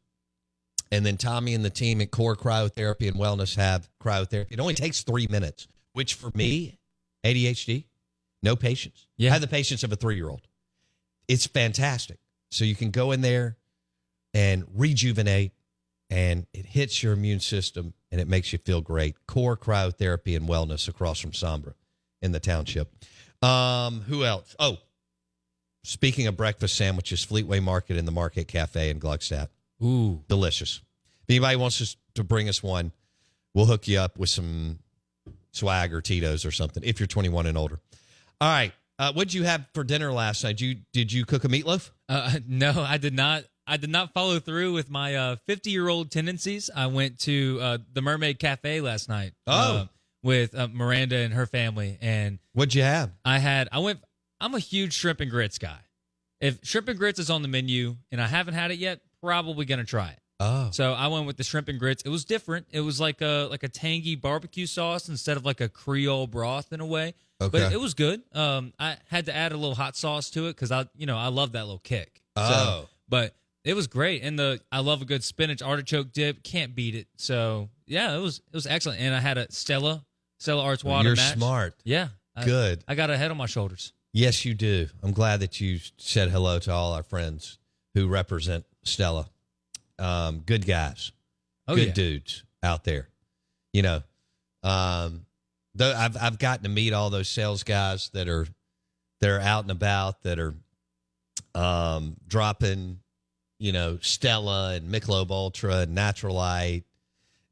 And 0.91 1.05
then 1.05 1.15
Tommy 1.17 1.53
and 1.53 1.63
the 1.63 1.69
team 1.69 2.01
at 2.01 2.11
Core 2.11 2.35
Cryotherapy 2.35 3.07
and 3.07 3.15
Wellness 3.17 3.55
have 3.55 3.89
cryotherapy. 4.03 4.51
It 4.51 4.59
only 4.59 4.73
takes 4.73 5.03
three 5.03 5.27
minutes, 5.29 5.67
which 5.93 6.15
for 6.15 6.31
me, 6.35 6.77
ADHD, 7.23 7.85
no 8.43 8.55
patience. 8.55 9.07
Yeah. 9.17 9.29
I 9.29 9.33
have 9.33 9.41
the 9.41 9.47
patience 9.47 9.83
of 9.83 9.91
a 9.91 9.95
three 9.95 10.15
year 10.15 10.29
old. 10.29 10.47
it's 11.27 11.45
fantastic. 11.47 12.17
So 12.49 12.65
you 12.65 12.75
can 12.75 12.91
go 12.91 13.11
in 13.13 13.21
there 13.21 13.55
and 14.33 14.65
rejuvenate, 14.75 15.53
and 16.09 16.45
it 16.53 16.65
hits 16.65 17.01
your 17.01 17.13
immune 17.13 17.39
system 17.39 17.93
and 18.11 18.19
it 18.19 18.27
makes 18.27 18.51
you 18.51 18.59
feel 18.59 18.81
great. 18.81 19.15
Core 19.27 19.55
cryotherapy 19.55 20.35
and 20.35 20.49
wellness 20.49 20.89
across 20.89 21.19
from 21.19 21.31
Sombra 21.31 21.73
in 22.21 22.33
the 22.33 22.41
township. 22.41 22.93
Um, 23.41 24.01
who 24.01 24.25
else? 24.25 24.53
Oh, 24.59 24.77
speaking 25.83 26.27
of 26.27 26.35
breakfast 26.35 26.75
sandwiches, 26.75 27.25
Fleetway 27.25 27.63
Market 27.63 27.95
in 27.95 28.03
the 28.05 28.11
Market 28.11 28.49
Cafe 28.49 28.89
in 28.89 28.99
Gluckstadt. 28.99 29.47
Ooh, 29.83 30.23
delicious. 30.27 30.81
If 31.23 31.29
anybody 31.29 31.55
wants 31.55 31.81
us 31.81 31.95
to 32.15 32.23
bring 32.23 32.49
us 32.49 32.61
one, 32.61 32.91
we'll 33.53 33.65
hook 33.65 33.87
you 33.87 33.99
up 33.99 34.17
with 34.17 34.29
some 34.29 34.79
swag 35.51 35.93
or 35.93 36.01
Tito's 36.01 36.45
or 36.45 36.51
something 36.51 36.83
if 36.83 36.99
you're 36.99 37.07
21 37.07 37.45
and 37.47 37.57
older. 37.57 37.79
All 38.39 38.49
right. 38.49 38.73
Uh, 38.99 39.11
what'd 39.13 39.33
you 39.33 39.43
have 39.43 39.65
for 39.73 39.83
dinner 39.83 40.11
last 40.11 40.43
night? 40.43 40.61
You 40.61 40.75
did 40.93 41.11
you 41.11 41.25
cook 41.25 41.43
a 41.43 41.47
meatloaf? 41.47 41.89
Uh, 42.07 42.39
no, 42.47 42.85
I 42.87 42.97
did 42.97 43.15
not. 43.15 43.43
I 43.65 43.77
did 43.77 43.89
not 43.89 44.13
follow 44.13 44.39
through 44.39 44.73
with 44.73 44.89
my 44.89 45.37
50 45.47 45.69
year 45.69 45.87
old 45.87 46.11
tendencies. 46.11 46.69
I 46.75 46.87
went 46.87 47.19
to 47.19 47.59
uh, 47.61 47.77
the 47.93 48.01
Mermaid 48.01 48.37
Cafe 48.37 48.81
last 48.81 49.07
night. 49.07 49.33
Oh. 49.47 49.77
uh, 49.77 49.85
with 50.23 50.55
uh, 50.55 50.67
Miranda 50.71 51.17
and 51.17 51.33
her 51.33 51.45
family, 51.45 51.97
and 52.01 52.39
What'd 52.53 52.75
you 52.75 52.83
have? 52.83 53.11
I 53.25 53.39
had. 53.39 53.69
I 53.71 53.79
went. 53.79 53.99
I'm 54.39 54.53
a 54.55 54.59
huge 54.59 54.93
shrimp 54.93 55.19
and 55.19 55.31
grits 55.31 55.57
guy. 55.57 55.79
If 56.39 56.59
shrimp 56.63 56.89
and 56.89 56.97
grits 56.97 57.19
is 57.19 57.29
on 57.29 57.41
the 57.43 57.47
menu 57.47 57.97
and 58.11 58.19
I 58.21 58.27
haven't 58.27 58.55
had 58.55 58.71
it 58.71 58.79
yet, 58.79 59.01
probably 59.21 59.65
gonna 59.65 59.83
try 59.83 60.09
it. 60.09 60.19
Oh, 60.39 60.69
So 60.71 60.93
I 60.93 61.07
went 61.07 61.27
with 61.27 61.37
the 61.37 61.43
shrimp 61.43 61.67
and 61.67 61.77
grits. 61.79 62.01
It 62.03 62.09
was 62.09 62.25
different. 62.25 62.65
It 62.71 62.81
was 62.81 62.99
like 62.99 63.21
a 63.21 63.47
like 63.51 63.61
a 63.63 63.67
tangy 63.69 64.15
barbecue 64.15 64.65
sauce 64.65 65.07
instead 65.07 65.37
of 65.37 65.45
like 65.45 65.61
a 65.61 65.69
Creole 65.69 66.25
broth 66.27 66.73
in 66.73 66.79
a 66.79 66.85
way. 66.85 67.13
Okay. 67.39 67.59
But 67.59 67.71
it 67.73 67.79
was 67.79 67.93
good. 67.93 68.21
Um, 68.33 68.73
I 68.79 68.97
had 69.09 69.25
to 69.27 69.35
add 69.35 69.51
a 69.51 69.57
little 69.57 69.75
hot 69.75 69.95
sauce 69.95 70.29
to 70.31 70.45
it 70.47 70.53
because 70.55 70.71
I, 70.71 70.85
you 70.95 71.05
know, 71.05 71.17
I 71.17 71.27
love 71.27 71.51
that 71.53 71.61
little 71.65 71.79
kick. 71.79 72.21
Oh. 72.35 72.49
So, 72.51 72.89
but 73.09 73.35
it 73.63 73.75
was 73.75 73.85
great, 73.87 74.23
and 74.23 74.37
the 74.39 74.59
I 74.71 74.79
love 74.79 75.01
a 75.03 75.05
good 75.05 75.23
spinach 75.23 75.61
artichoke 75.61 76.11
dip. 76.11 76.41
Can't 76.43 76.73
beat 76.73 76.95
it. 76.95 77.07
So 77.17 77.69
yeah, 77.85 78.15
it 78.15 78.19
was 78.19 78.37
it 78.39 78.53
was 78.55 78.65
excellent. 78.65 78.99
And 78.99 79.13
I 79.13 79.19
had 79.19 79.37
a 79.37 79.51
Stella 79.51 80.03
Stella 80.39 80.63
Artois 80.63 80.89
water. 80.89 81.09
you're 81.09 81.15
match. 81.15 81.35
smart. 81.35 81.75
Yeah. 81.83 82.07
I- 82.35 82.45
Good. 82.45 82.83
I 82.87 82.95
got 82.95 83.09
a 83.11 83.17
head 83.17 83.29
on 83.29 83.37
my 83.37 83.45
shoulders. 83.45 83.93
Yes, 84.13 84.43
you 84.45 84.53
do. 84.55 84.87
I'm 85.03 85.11
glad 85.13 85.39
that 85.41 85.61
you 85.61 85.79
said 85.97 86.29
hello 86.29 86.57
to 86.59 86.71
all 86.71 86.93
our 86.93 87.03
friends 87.03 87.59
who 87.93 88.07
represent 88.07 88.65
Stella. 88.83 89.27
Um, 89.99 90.39
good 90.45 90.65
guys, 90.65 91.11
Oh 91.67 91.75
good 91.75 91.87
yeah. 91.89 91.93
dudes 91.93 92.43
out 92.63 92.83
there. 92.83 93.07
You 93.73 93.83
know, 93.83 94.03
um, 94.63 95.25
though 95.75 95.93
I've 95.95 96.17
I've 96.17 96.39
gotten 96.39 96.63
to 96.63 96.69
meet 96.69 96.93
all 96.93 97.09
those 97.09 97.29
sales 97.29 97.63
guys 97.63 98.09
that 98.13 98.27
are 98.27 98.47
that 99.19 99.29
are 99.29 99.39
out 99.39 99.63
and 99.63 99.71
about 99.71 100.23
that 100.23 100.39
are 100.39 100.55
um, 101.53 102.17
dropping, 102.27 102.99
you 103.59 103.71
know, 103.71 103.99
Stella 104.01 104.73
and 104.73 104.91
Michelob 104.91 105.29
Ultra 105.29 105.77
and 105.79 105.95
Natural 105.95 106.35
Light 106.35 106.83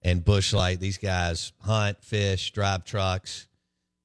and 0.01 0.23
Busch 0.25 0.53
Light. 0.53 0.79
These 0.79 0.97
guys 0.97 1.53
hunt, 1.61 2.03
fish, 2.03 2.51
drive 2.51 2.83
trucks. 2.85 3.47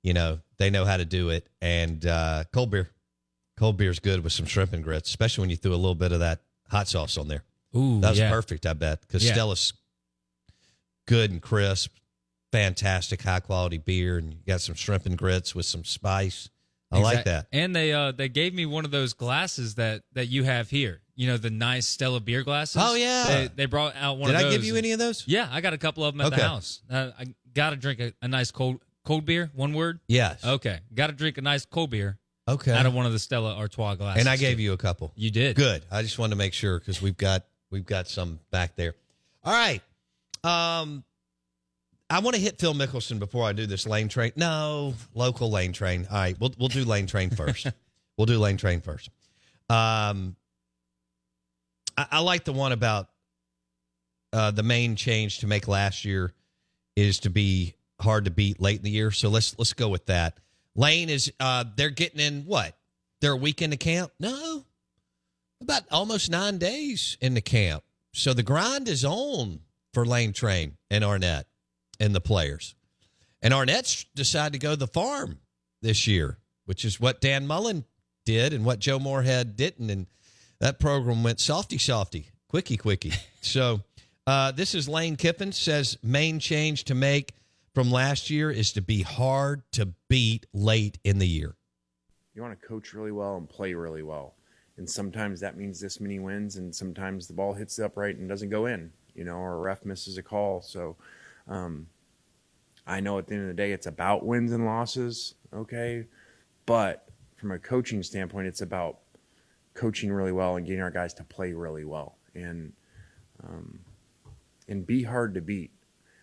You 0.02 0.12
know, 0.12 0.40
they 0.58 0.68
know 0.70 0.84
how 0.84 0.98
to 0.98 1.04
do 1.06 1.30
it. 1.30 1.48
And 1.62 2.04
uh, 2.04 2.44
cold 2.52 2.70
beer, 2.70 2.90
cold 3.56 3.78
beer 3.78 3.90
is 3.90 4.00
good 4.00 4.22
with 4.22 4.34
some 4.34 4.44
shrimp 4.46 4.74
and 4.74 4.84
grits, 4.84 5.08
especially 5.08 5.42
when 5.42 5.50
you 5.50 5.56
threw 5.56 5.72
a 5.72 5.76
little 5.76 5.94
bit 5.94 6.12
of 6.12 6.20
that 6.20 6.40
hot 6.68 6.88
sauce 6.88 7.16
on 7.18 7.28
there. 7.28 7.42
Ooh, 7.76 8.00
That's 8.00 8.18
yeah. 8.18 8.30
perfect, 8.30 8.66
I 8.66 8.72
bet, 8.72 9.00
because 9.00 9.24
Yeah. 9.24 9.32
Stella's 9.32 9.72
good 11.06 11.30
and 11.30 11.42
crisp, 11.42 11.90
fantastic, 12.52 13.22
high 13.22 13.40
quality 13.40 13.78
beer, 13.78 14.18
and 14.18 14.32
you 14.32 14.38
got 14.46 14.60
some 14.60 14.74
shrimp 14.74 15.06
and 15.06 15.18
grits 15.18 15.54
with 15.54 15.66
some 15.66 15.84
spice. 15.84 16.48
I 16.92 16.98
like 17.00 17.24
that. 17.24 17.46
And 17.52 17.74
they 17.74 17.92
uh 17.92 18.12
they 18.12 18.28
gave 18.28 18.54
me 18.54 18.66
one 18.66 18.84
of 18.84 18.92
those 18.92 19.14
glasses 19.14 19.74
that 19.74 20.02
that 20.12 20.26
you 20.26 20.44
have 20.44 20.70
here. 20.70 21.00
You 21.16 21.26
know 21.26 21.36
the 21.36 21.50
nice 21.50 21.86
Stella 21.88 22.20
beer 22.20 22.44
glasses. 22.44 22.80
Oh, 22.84 22.94
yeah. 22.94 23.24
They, 23.26 23.50
they 23.54 23.66
brought 23.66 23.94
out 23.96 24.18
one 24.18 24.30
Did 24.30 24.36
I 24.36 24.50
give 24.50 24.64
you 24.64 24.76
any 24.76 24.92
of 24.92 25.00
those? 25.00 25.24
Yeah, 25.26 25.48
I 25.50 25.60
got 25.60 25.72
a 25.72 25.78
couple 25.78 26.04
of 26.04 26.14
them 26.14 26.20
at 26.20 26.28
Okay. 26.28 26.36
the 26.36 26.42
house. 26.48 26.82
Uh, 26.88 27.10
I 27.18 27.34
got 27.52 27.70
to 27.70 27.76
drink 27.76 27.98
a, 28.00 28.12
a 28.22 28.28
nice 28.28 28.52
cold 28.52 28.80
cold 29.04 29.24
beer. 29.24 29.50
One 29.54 29.74
word. 29.74 29.98
Yes. 30.06 30.44
Okay, 30.44 30.78
got 30.94 31.08
to 31.08 31.12
drink 31.12 31.36
a 31.36 31.42
nice 31.42 31.66
cold 31.66 31.90
beer 31.90 32.18
Okay. 32.46 32.72
out 32.72 32.84
of 32.86 32.94
one 32.94 33.06
of 33.06 33.12
the 33.12 33.18
Stella 33.18 33.56
Artois 33.56 33.94
glasses. 33.94 34.20
and 34.20 34.28
I 34.28 34.36
gave 34.36 34.60
you 34.60 34.72
a 34.72 34.76
couple. 34.76 35.12
You 35.16 35.30
did. 35.30 35.56
Good. 35.56 35.82
I 35.90 36.02
just 36.02 36.18
wanted 36.18 36.30
to 36.30 36.36
make 36.36 36.52
sure 36.52 36.78
because 36.78 37.00
we've 37.00 37.16
got 37.16 37.44
we've 37.70 37.86
got 37.86 38.08
some 38.08 38.38
back 38.50 38.76
there. 38.76 38.94
All 39.42 39.52
right. 39.52 39.80
Um, 40.42 41.04
I 42.10 42.18
want 42.20 42.36
to 42.36 42.40
hit 42.42 42.58
Phil 42.58 42.74
Mickelson 42.74 43.18
before 43.18 43.44
I 43.44 43.52
do 43.52 43.66
this 43.66 43.86
lane 43.86 44.08
train. 44.08 44.32
No, 44.36 44.94
local 45.14 45.50
lane 45.50 45.72
train. 45.72 46.06
All 46.10 46.18
right, 46.18 46.38
we'll 46.38 46.52
we'll 46.58 46.68
do 46.68 46.84
lane 46.84 47.06
train 47.06 47.30
first. 47.30 47.66
we'll 48.18 48.26
do 48.26 48.38
lane 48.38 48.58
train 48.58 48.80
first. 48.82 49.08
Um, 49.70 50.36
I, 51.96 52.06
I 52.12 52.20
like 52.20 52.44
the 52.44 52.52
one 52.52 52.72
about 52.72 53.08
uh, 54.34 54.50
the 54.50 54.62
main 54.62 54.96
change 54.96 55.38
to 55.38 55.46
make 55.46 55.66
last 55.66 56.04
year 56.04 56.32
is 56.94 57.20
to 57.20 57.30
be 57.30 57.74
hard 58.00 58.26
to 58.26 58.30
beat 58.30 58.60
late 58.60 58.76
in 58.78 58.82
the 58.84 58.90
year. 58.90 59.10
So 59.10 59.30
let's 59.30 59.58
let's 59.58 59.72
go 59.72 59.88
with 59.88 60.06
that. 60.06 60.38
Lane 60.76 61.08
is 61.08 61.32
uh, 61.40 61.64
they're 61.76 61.90
getting 61.90 62.20
in 62.20 62.42
what? 62.42 62.76
They're 63.20 63.32
a 63.32 63.36
week 63.36 63.62
into 63.62 63.76
camp? 63.76 64.12
No, 64.18 64.64
about 65.60 65.84
almost 65.90 66.30
nine 66.30 66.58
days 66.58 67.16
in 67.20 67.34
the 67.34 67.40
camp. 67.40 67.82
So 68.12 68.34
the 68.34 68.42
grind 68.42 68.88
is 68.88 69.04
on 69.04 69.60
for 69.92 70.04
Lane 70.04 70.32
Train 70.32 70.76
and 70.90 71.02
Arnett 71.04 71.46
and 71.98 72.14
the 72.14 72.20
players. 72.20 72.74
And 73.42 73.52
Arnett's 73.52 74.04
decided 74.14 74.52
to 74.54 74.58
go 74.58 74.70
to 74.70 74.76
the 74.76 74.86
farm 74.86 75.38
this 75.82 76.06
year, 76.06 76.38
which 76.64 76.84
is 76.84 77.00
what 77.00 77.20
Dan 77.20 77.46
Mullen 77.46 77.84
did 78.24 78.52
and 78.52 78.64
what 78.64 78.78
Joe 78.78 78.98
Moorhead 78.98 79.56
didn't. 79.56 79.90
And 79.90 80.06
that 80.60 80.78
program 80.80 81.22
went 81.22 81.40
softy 81.40 81.78
softy, 81.78 82.28
quickie 82.48 82.76
quickie. 82.76 83.12
so 83.40 83.80
uh, 84.26 84.52
this 84.52 84.74
is 84.74 84.88
Lane 84.88 85.16
Kiffin 85.16 85.52
says 85.52 85.98
main 86.02 86.38
change 86.38 86.84
to 86.84 86.94
make 86.94 87.32
from 87.74 87.90
last 87.90 88.30
year 88.30 88.50
is 88.50 88.72
to 88.72 88.80
be 88.80 89.02
hard 89.02 89.62
to 89.72 89.92
beat 90.08 90.46
late 90.52 90.98
in 91.04 91.18
the 91.18 91.26
year. 91.26 91.56
you 92.34 92.42
want 92.42 92.58
to 92.58 92.66
coach 92.66 92.94
really 92.94 93.12
well 93.12 93.36
and 93.36 93.48
play 93.48 93.74
really 93.74 94.02
well. 94.02 94.34
And 94.76 94.88
sometimes 94.88 95.40
that 95.40 95.56
means 95.56 95.80
this 95.80 96.00
many 96.00 96.18
wins, 96.18 96.56
and 96.56 96.74
sometimes 96.74 97.28
the 97.28 97.34
ball 97.34 97.52
hits 97.52 97.76
the 97.76 97.84
upright 97.84 98.16
and 98.16 98.28
doesn't 98.28 98.50
go 98.50 98.66
in, 98.66 98.90
you 99.14 99.24
know, 99.24 99.36
or 99.36 99.54
a 99.54 99.58
ref 99.58 99.84
misses 99.84 100.18
a 100.18 100.22
call. 100.22 100.60
So 100.60 100.96
um, 101.46 101.86
I 102.86 102.98
know 102.98 103.18
at 103.18 103.28
the 103.28 103.34
end 103.34 103.42
of 103.42 103.48
the 103.48 103.54
day, 103.54 103.72
it's 103.72 103.86
about 103.86 104.24
wins 104.24 104.50
and 104.50 104.64
losses, 104.66 105.34
okay? 105.52 106.06
But 106.66 107.08
from 107.36 107.52
a 107.52 107.58
coaching 107.58 108.02
standpoint, 108.02 108.48
it's 108.48 108.62
about 108.62 108.98
coaching 109.74 110.12
really 110.12 110.32
well 110.32 110.56
and 110.56 110.66
getting 110.66 110.82
our 110.82 110.90
guys 110.90 111.14
to 111.14 111.24
play 111.24 111.52
really 111.52 111.84
well 111.84 112.18
and 112.34 112.72
um, 113.42 113.78
and 114.68 114.86
be 114.86 115.02
hard 115.02 115.34
to 115.34 115.40
beat. 115.40 115.70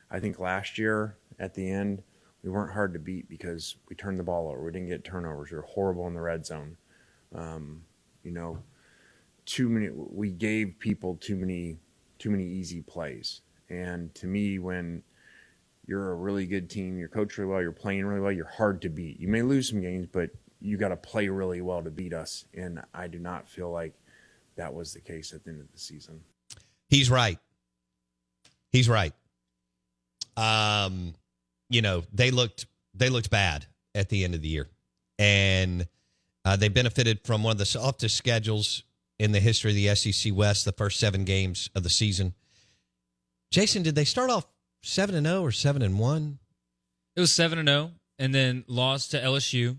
I 0.10 0.20
think 0.20 0.40
last 0.40 0.78
year 0.78 1.16
at 1.42 1.56
the 1.56 1.70
end, 1.70 2.04
we 2.44 2.50
weren't 2.50 2.72
hard 2.72 2.94
to 2.94 3.00
beat 3.00 3.28
because 3.28 3.76
we 3.90 3.96
turned 3.96 4.20
the 4.20 4.24
ball 4.24 4.48
over. 4.48 4.64
We 4.64 4.72
didn't 4.72 4.88
get 4.88 5.04
turnovers. 5.04 5.52
We 5.52 5.58
were 5.58 5.64
horrible 5.64 6.08
in 6.08 6.14
the 6.14 6.22
red 6.22 6.46
zone. 6.46 6.78
Um, 7.36 7.82
you 8.24 8.32
know, 8.32 8.60
too 9.46 9.68
many. 9.68 9.90
We 9.92 10.32
gave 10.32 10.80
people 10.80 11.18
too 11.18 11.36
many, 11.36 11.80
too 12.20 12.30
many 12.30 12.46
easy 12.46 12.82
plays. 12.82 13.42
And 13.70 14.14
to 14.16 14.28
me, 14.28 14.60
when 14.60 15.02
you're 15.88 16.12
a 16.12 16.16
really 16.16 16.46
good 16.46 16.70
team, 16.70 16.98
you're 16.98 17.10
coached 17.10 17.38
really 17.38 17.52
well, 17.52 17.62
you're 17.62 17.72
playing 17.72 18.06
really 18.06 18.22
well, 18.22 18.32
you're 18.32 18.46
hard 18.46 18.82
to 18.84 18.90
beat. 18.90 19.20
You 19.20 19.28
may 19.28 19.42
lose 19.42 19.70
some 19.70 19.82
games, 19.82 20.08
but 20.12 20.30
you 20.60 20.78
got 20.78 20.90
to 20.90 20.98
play 20.98 21.28
really 21.28 21.62
well 21.62 21.82
to 21.82 21.90
beat 21.90 22.14
us. 22.14 22.46
And 22.54 22.82
I 22.94 23.08
do 23.08 23.18
not 23.18 23.50
feel 23.50 23.72
like 23.72 23.94
that 24.58 24.74
was 24.74 24.94
the 24.94 25.02
case 25.02 25.34
at 25.34 25.44
the 25.44 25.52
end 25.52 25.62
of 25.62 25.72
the 25.72 25.80
season. 25.80 26.22
He's 26.88 27.10
right. 27.10 27.40
He's 28.72 28.88
right. 28.88 29.14
Um, 30.38 31.14
you 31.72 31.82
know, 31.82 32.04
they 32.14 32.30
looked 32.32 32.66
they 32.94 33.10
looked 33.10 33.30
bad 33.30 33.66
at 33.96 34.10
the 34.10 34.24
end 34.24 34.36
of 34.36 34.42
the 34.42 34.48
year, 34.50 34.68
and 35.18 35.88
uh, 36.46 36.56
they 36.56 36.68
benefited 36.70 37.22
from 37.24 37.44
one 37.44 37.52
of 37.54 37.58
the 37.58 37.66
softest 37.66 38.18
schedules 38.18 38.84
in 39.20 39.32
the 39.32 39.40
history 39.40 39.72
of 39.72 39.76
the 39.76 39.96
SEC 39.96 40.34
West. 40.36 40.66
The 40.66 40.72
first 40.72 41.00
seven 41.00 41.24
games 41.24 41.70
of 41.76 41.84
the 41.84 41.90
season. 41.90 42.34
Jason, 43.52 43.84
did 43.84 43.96
they 43.96 44.06
start 44.06 44.30
off 44.30 44.46
seven 44.84 45.16
and 45.16 45.26
zero 45.28 45.42
or 45.42 45.52
seven 45.52 45.82
and 45.82 45.98
one? 46.00 46.40
It 47.16 47.20
was 47.22 47.34
seven 47.34 47.60
and 47.60 47.68
zero, 47.68 47.92
and 48.20 48.34
then 48.34 48.64
lost 48.68 49.12
to 49.12 49.20
LSU, 49.22 49.78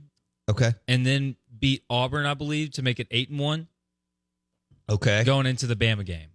Okay. 0.50 0.72
and 0.88 1.06
then 1.06 1.36
beat 1.58 1.82
Auburn, 1.88 2.26
I 2.26 2.34
believe, 2.34 2.72
to 2.72 2.82
make 2.82 3.00
it 3.00 3.06
eight 3.10 3.30
and 3.30 3.38
one 3.38 3.68
Okay. 4.88 5.24
going 5.24 5.46
into 5.46 5.66
the 5.66 5.76
Bama 5.76 6.04
game. 6.04 6.28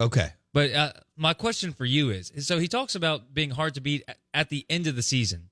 Okay. 0.00 0.32
But 0.54 0.72
uh, 0.72 0.92
my 1.16 1.34
question 1.34 1.72
for 1.72 1.84
you 1.84 2.10
is: 2.10 2.32
so 2.38 2.58
he 2.58 2.68
talks 2.68 2.94
about 2.94 3.34
being 3.34 3.50
hard 3.50 3.74
to 3.74 3.80
beat 3.80 4.02
at 4.32 4.48
the 4.48 4.64
end 4.70 4.86
of 4.86 4.96
the 4.96 5.02
season. 5.02 5.50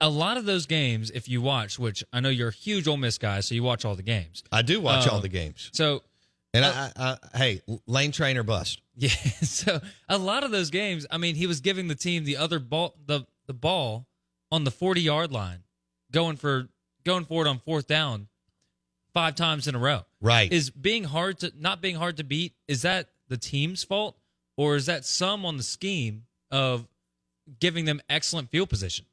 A 0.00 0.08
lot 0.08 0.36
of 0.36 0.44
those 0.44 0.66
games, 0.66 1.10
if 1.10 1.28
you 1.28 1.40
watch, 1.40 1.78
which 1.78 2.02
I 2.12 2.20
know 2.20 2.28
you're 2.28 2.48
a 2.48 2.52
huge 2.52 2.88
Ole 2.88 2.96
Miss 2.96 3.16
guy, 3.16 3.40
so 3.40 3.54
you 3.54 3.62
watch 3.62 3.84
all 3.84 3.94
the 3.94 4.02
games. 4.02 4.42
I 4.50 4.62
do 4.62 4.80
watch 4.80 5.06
all 5.06 5.16
Um, 5.16 5.22
the 5.22 5.28
games, 5.28 5.70
So 5.72 6.02
and 6.52 6.64
I, 6.64 6.90
I, 6.96 7.16
I, 7.32 7.38
hey, 7.38 7.60
lane 7.86 8.12
trainer 8.12 8.42
bust. 8.42 8.80
Yeah, 8.96 9.08
so 9.42 9.80
a 10.08 10.18
lot 10.18 10.42
of 10.44 10.50
those 10.50 10.70
games, 10.70 11.06
I 11.10 11.18
mean, 11.18 11.34
he 11.36 11.46
was 11.46 11.60
giving 11.60 11.88
the 11.88 11.94
team 11.94 12.24
the 12.24 12.36
other 12.36 12.58
ball, 12.58 12.94
the 13.06 13.26
the 13.46 13.54
ball 13.54 14.06
on 14.50 14.64
the 14.64 14.70
forty 14.70 15.00
yard 15.02 15.32
line, 15.32 15.62
going 16.10 16.36
for 16.36 16.68
going 17.04 17.24
for 17.24 17.44
it 17.46 17.48
on 17.48 17.58
fourth 17.58 17.86
down, 17.86 18.28
five 19.12 19.34
times 19.36 19.66
in 19.68 19.74
a 19.74 19.78
row. 19.78 20.02
Right. 20.20 20.52
Is 20.52 20.70
being 20.70 21.04
hard 21.04 21.38
to 21.40 21.52
not 21.58 21.80
being 21.80 21.96
hard 21.96 22.16
to 22.18 22.24
beat, 22.24 22.54
is 22.68 22.82
that 22.82 23.08
the 23.28 23.36
team's 23.36 23.84
fault? 23.84 24.16
Or 24.56 24.76
is 24.76 24.86
that 24.86 25.04
some 25.04 25.44
on 25.44 25.56
the 25.56 25.62
scheme 25.62 26.24
of 26.50 26.86
giving 27.60 27.84
them 27.84 28.00
excellent 28.08 28.50
field 28.50 28.68
position? 28.68 29.06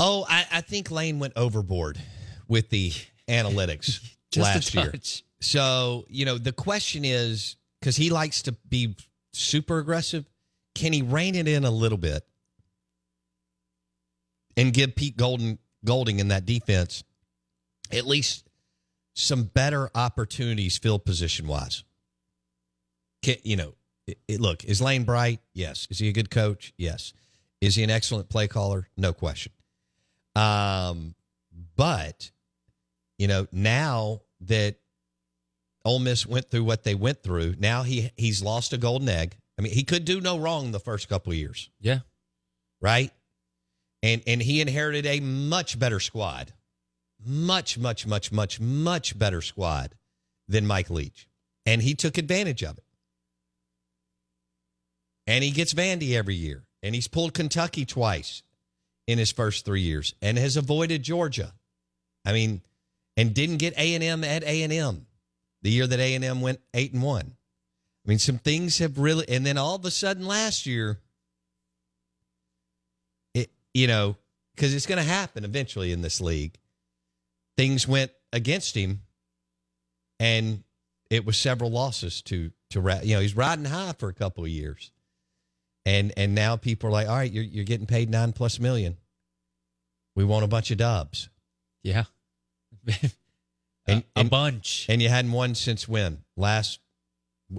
Oh, 0.00 0.26
I, 0.28 0.46
I 0.52 0.60
think 0.60 0.90
Lane 0.90 1.18
went 1.18 1.34
overboard 1.36 2.00
with 2.46 2.70
the 2.70 2.92
analytics 3.28 4.00
last 4.36 4.74
year. 4.74 4.92
So, 5.40 6.06
you 6.08 6.24
know, 6.24 6.38
the 6.38 6.52
question 6.52 7.04
is 7.04 7.56
because 7.80 7.96
he 7.96 8.10
likes 8.10 8.42
to 8.42 8.52
be 8.68 8.96
super 9.32 9.78
aggressive, 9.78 10.24
can 10.74 10.92
he 10.92 11.02
rein 11.02 11.34
it 11.34 11.48
in 11.48 11.64
a 11.64 11.70
little 11.70 11.98
bit 11.98 12.24
and 14.56 14.72
give 14.72 14.94
Pete 14.94 15.16
Golden 15.16 15.58
Golding 15.84 16.18
in 16.18 16.28
that 16.28 16.44
defense 16.44 17.04
at 17.92 18.04
least 18.06 18.48
some 19.14 19.44
better 19.44 19.90
opportunities 19.94 20.78
field 20.78 21.04
position 21.04 21.46
wise? 21.46 21.84
You 23.22 23.56
know, 23.56 23.74
it, 24.06 24.18
it- 24.28 24.40
look, 24.40 24.64
is 24.64 24.80
Lane 24.80 25.04
bright? 25.04 25.40
Yes. 25.54 25.86
Is 25.90 25.98
he 25.98 26.08
a 26.08 26.12
good 26.12 26.30
coach? 26.30 26.72
Yes. 26.76 27.12
Is 27.60 27.74
he 27.76 27.82
an 27.82 27.90
excellent 27.90 28.28
play 28.28 28.46
caller? 28.48 28.88
No 28.96 29.12
question. 29.12 29.52
Um, 30.36 31.14
but 31.76 32.30
you 33.18 33.26
know, 33.26 33.48
now 33.50 34.20
that 34.42 34.76
Ole 35.84 35.98
Miss 35.98 36.24
went 36.26 36.50
through 36.50 36.64
what 36.64 36.84
they 36.84 36.94
went 36.94 37.22
through, 37.22 37.56
now 37.58 37.82
he 37.82 38.12
he's 38.16 38.42
lost 38.42 38.72
a 38.72 38.78
golden 38.78 39.08
egg. 39.08 39.36
I 39.58 39.62
mean, 39.62 39.72
he 39.72 39.82
could 39.82 40.04
do 40.04 40.20
no 40.20 40.38
wrong 40.38 40.70
the 40.70 40.78
first 40.78 41.08
couple 41.08 41.32
of 41.32 41.38
years, 41.38 41.68
Yeah. 41.80 42.00
right? 42.80 43.10
And 44.04 44.22
and 44.28 44.40
he 44.40 44.60
inherited 44.60 45.04
a 45.06 45.18
much 45.18 45.76
better 45.80 45.98
squad, 45.98 46.52
much 47.26 47.76
much 47.76 48.06
much 48.06 48.30
much 48.30 48.60
much 48.60 49.18
better 49.18 49.42
squad 49.42 49.96
than 50.46 50.64
Mike 50.64 50.90
Leach, 50.90 51.28
and 51.66 51.82
he 51.82 51.94
took 51.96 52.16
advantage 52.18 52.62
of 52.62 52.78
it. 52.78 52.84
And 55.28 55.44
he 55.44 55.50
gets 55.50 55.74
Vandy 55.74 56.14
every 56.14 56.34
year, 56.34 56.64
and 56.82 56.94
he's 56.94 57.06
pulled 57.06 57.34
Kentucky 57.34 57.84
twice 57.84 58.42
in 59.06 59.18
his 59.18 59.30
first 59.30 59.66
three 59.66 59.82
years, 59.82 60.14
and 60.22 60.38
has 60.38 60.56
avoided 60.56 61.02
Georgia. 61.02 61.52
I 62.24 62.32
mean, 62.32 62.62
and 63.16 63.34
didn't 63.34 63.58
get 63.58 63.78
A 63.78 63.94
and 63.94 64.02
M 64.02 64.24
at 64.24 64.42
A 64.42 64.62
and 64.62 64.72
M 64.72 65.06
the 65.62 65.70
year 65.70 65.86
that 65.86 66.00
A 66.00 66.14
and 66.14 66.24
M 66.24 66.40
went 66.40 66.60
eight 66.72 66.92
and 66.92 67.02
one. 67.02 67.36
I 68.06 68.08
mean, 68.08 68.18
some 68.18 68.38
things 68.38 68.78
have 68.78 68.98
really, 68.98 69.28
and 69.28 69.44
then 69.44 69.58
all 69.58 69.74
of 69.74 69.84
a 69.84 69.90
sudden 69.90 70.26
last 70.26 70.66
year, 70.66 70.98
it 73.34 73.50
you 73.74 73.86
know 73.86 74.16
because 74.54 74.74
it's 74.74 74.86
going 74.86 74.98
to 74.98 75.04
happen 75.04 75.44
eventually 75.44 75.92
in 75.92 76.00
this 76.00 76.20
league. 76.20 76.56
Things 77.56 77.86
went 77.86 78.12
against 78.32 78.74
him, 78.74 79.02
and 80.18 80.62
it 81.10 81.26
was 81.26 81.36
several 81.36 81.70
losses 81.70 82.22
to 82.22 82.50
to 82.70 83.00
you 83.02 83.14
know 83.14 83.20
he's 83.20 83.36
riding 83.36 83.66
high 83.66 83.92
for 83.98 84.08
a 84.08 84.14
couple 84.14 84.44
of 84.44 84.50
years, 84.50 84.90
and 85.86 86.12
and 86.16 86.34
now 86.34 86.56
people 86.56 86.88
are 86.88 86.92
like, 86.92 87.08
all 87.08 87.16
right, 87.16 87.30
you're 87.30 87.44
you're 87.44 87.64
getting 87.64 87.86
paid 87.86 88.10
nine 88.10 88.32
plus 88.32 88.58
million. 88.58 88.96
We 90.16 90.24
want 90.24 90.44
a 90.44 90.48
bunch 90.48 90.70
of 90.70 90.78
dubs. 90.78 91.28
Yeah. 91.82 92.04
And- 93.86 94.04
a, 94.14 94.18
a 94.18 94.20
and- 94.20 94.30
bunch. 94.30 94.84
And 94.90 95.00
you 95.00 95.08
hadn't 95.08 95.32
won 95.32 95.54
since 95.54 95.88
when? 95.88 96.18
Last, 96.36 96.80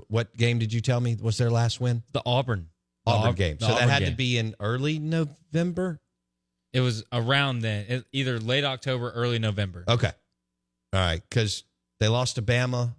what 0.09 0.35
game 0.37 0.59
did 0.59 0.71
you 0.71 0.79
tell 0.79 0.99
me 1.01 1.17
was 1.19 1.37
their 1.39 1.49
last 1.49 1.81
win? 1.81 2.03
the 2.13 2.21
Auburn. 2.23 2.69
The 3.07 3.11
Auburn 3.13 3.33
game. 3.35 3.57
the 3.57 3.65
So 3.65 3.71
that 3.71 3.77
Auburn 3.83 3.89
had 3.89 4.05
to 4.05 4.11
be 4.11 4.37
in 4.37 4.53
early 4.59 4.99
November. 4.99 5.99
It 6.71 6.81
was 6.81 7.03
around 7.11 7.61
then, 7.61 7.85
it- 7.89 8.05
either 8.11 8.39
late 8.39 8.63
October, 8.63 9.09
early 9.09 9.39
November. 9.39 9.83
Okay. 9.87 10.11
All 10.93 10.99
right. 10.99 11.21
Because 11.27 11.63
they 11.99 12.07
lost 12.07 12.35
to 12.35 12.43
Bama. 12.43 12.93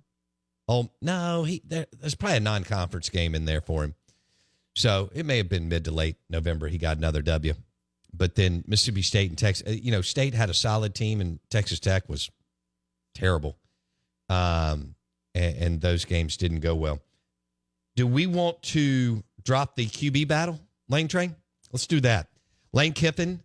Oh, 0.66 0.90
no. 1.00 1.44
he 1.44 1.62
there, 1.64 1.86
There's 2.00 2.16
probably 2.16 2.38
a 2.38 2.40
non 2.40 2.64
conference 2.64 3.10
game 3.10 3.36
in 3.36 3.44
there 3.44 3.60
for 3.60 3.84
him. 3.84 3.94
So 4.80 5.10
it 5.12 5.26
may 5.26 5.36
have 5.36 5.50
been 5.50 5.68
mid 5.68 5.84
to 5.84 5.90
late 5.90 6.16
November. 6.30 6.66
He 6.66 6.78
got 6.78 6.96
another 6.96 7.20
W. 7.20 7.52
But 8.14 8.34
then 8.34 8.64
Mississippi 8.66 9.02
State 9.02 9.28
and 9.28 9.36
Texas, 9.36 9.66
uh, 9.68 9.72
you 9.72 9.90
know, 9.90 10.00
State 10.00 10.32
had 10.32 10.48
a 10.48 10.54
solid 10.54 10.94
team 10.94 11.20
and 11.20 11.38
Texas 11.50 11.78
Tech 11.80 12.08
was 12.08 12.30
terrible. 13.14 13.58
Um, 14.30 14.94
and, 15.34 15.56
and 15.56 15.80
those 15.82 16.06
games 16.06 16.38
didn't 16.38 16.60
go 16.60 16.74
well. 16.74 16.98
Do 17.94 18.06
we 18.06 18.26
want 18.26 18.62
to 18.62 19.22
drop 19.44 19.76
the 19.76 19.84
QB 19.84 20.26
battle, 20.28 20.58
Lane 20.88 21.08
Train? 21.08 21.36
Let's 21.70 21.86
do 21.86 22.00
that. 22.00 22.28
Lane 22.72 22.94
Kiffin 22.94 23.42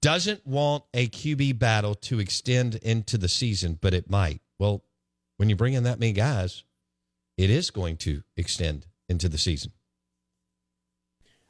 doesn't 0.00 0.44
want 0.44 0.82
a 0.92 1.06
QB 1.06 1.56
battle 1.56 1.94
to 1.94 2.18
extend 2.18 2.74
into 2.76 3.16
the 3.16 3.28
season, 3.28 3.78
but 3.80 3.94
it 3.94 4.10
might. 4.10 4.40
Well, 4.58 4.82
when 5.36 5.48
you 5.48 5.54
bring 5.54 5.74
in 5.74 5.84
that 5.84 6.00
many 6.00 6.12
guys, 6.12 6.64
it 7.36 7.48
is 7.48 7.70
going 7.70 7.98
to 7.98 8.24
extend 8.36 8.88
into 9.08 9.28
the 9.28 9.38
season. 9.38 9.70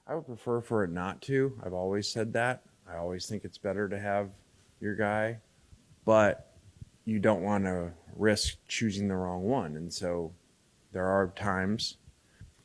I 0.07 0.15
would 0.15 0.27
prefer 0.27 0.61
for 0.61 0.85
it 0.85 0.91
not 0.91 1.23
to. 1.23 1.59
I've 1.65 1.73
always 1.73 2.09
said 2.09 2.33
that. 2.35 2.63
I 2.89 2.97
always 2.97 3.27
think 3.27 3.45
it's 3.45 3.57
better 3.57 3.89
to 3.89 3.99
have 3.99 4.31
your 4.81 4.95
guy, 4.95 5.39
but 6.05 6.53
you 7.07 7.19
don't 7.19 7.43
want 7.43 7.65
to 7.65 7.91
risk 8.15 8.59
choosing 8.69 9.09
the 9.09 9.17
wrong 9.17 9.45
one. 9.45 9.77
And 9.77 9.93
so 9.93 10.33
there 10.93 11.07
are 11.07 11.29
times, 11.29 11.97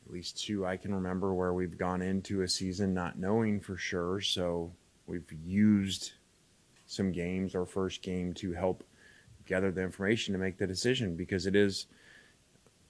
at 0.06 0.12
least 0.12 0.44
two 0.44 0.66
I 0.66 0.76
can 0.76 0.94
remember, 0.94 1.32
where 1.32 1.54
we've 1.54 1.78
gone 1.78 2.02
into 2.02 2.42
a 2.42 2.48
season 2.48 2.92
not 2.92 3.18
knowing 3.18 3.60
for 3.60 3.76
sure. 3.76 4.20
So 4.20 4.72
we've 5.06 5.32
used 5.44 6.12
some 6.86 7.10
games, 7.10 7.54
our 7.54 7.66
first 7.66 8.02
game, 8.02 8.34
to 8.34 8.52
help 8.52 8.84
gather 9.46 9.72
the 9.72 9.82
information 9.82 10.34
to 10.34 10.38
make 10.38 10.58
the 10.58 10.66
decision 10.66 11.16
because 11.16 11.46
it 11.46 11.56
is 11.56 11.86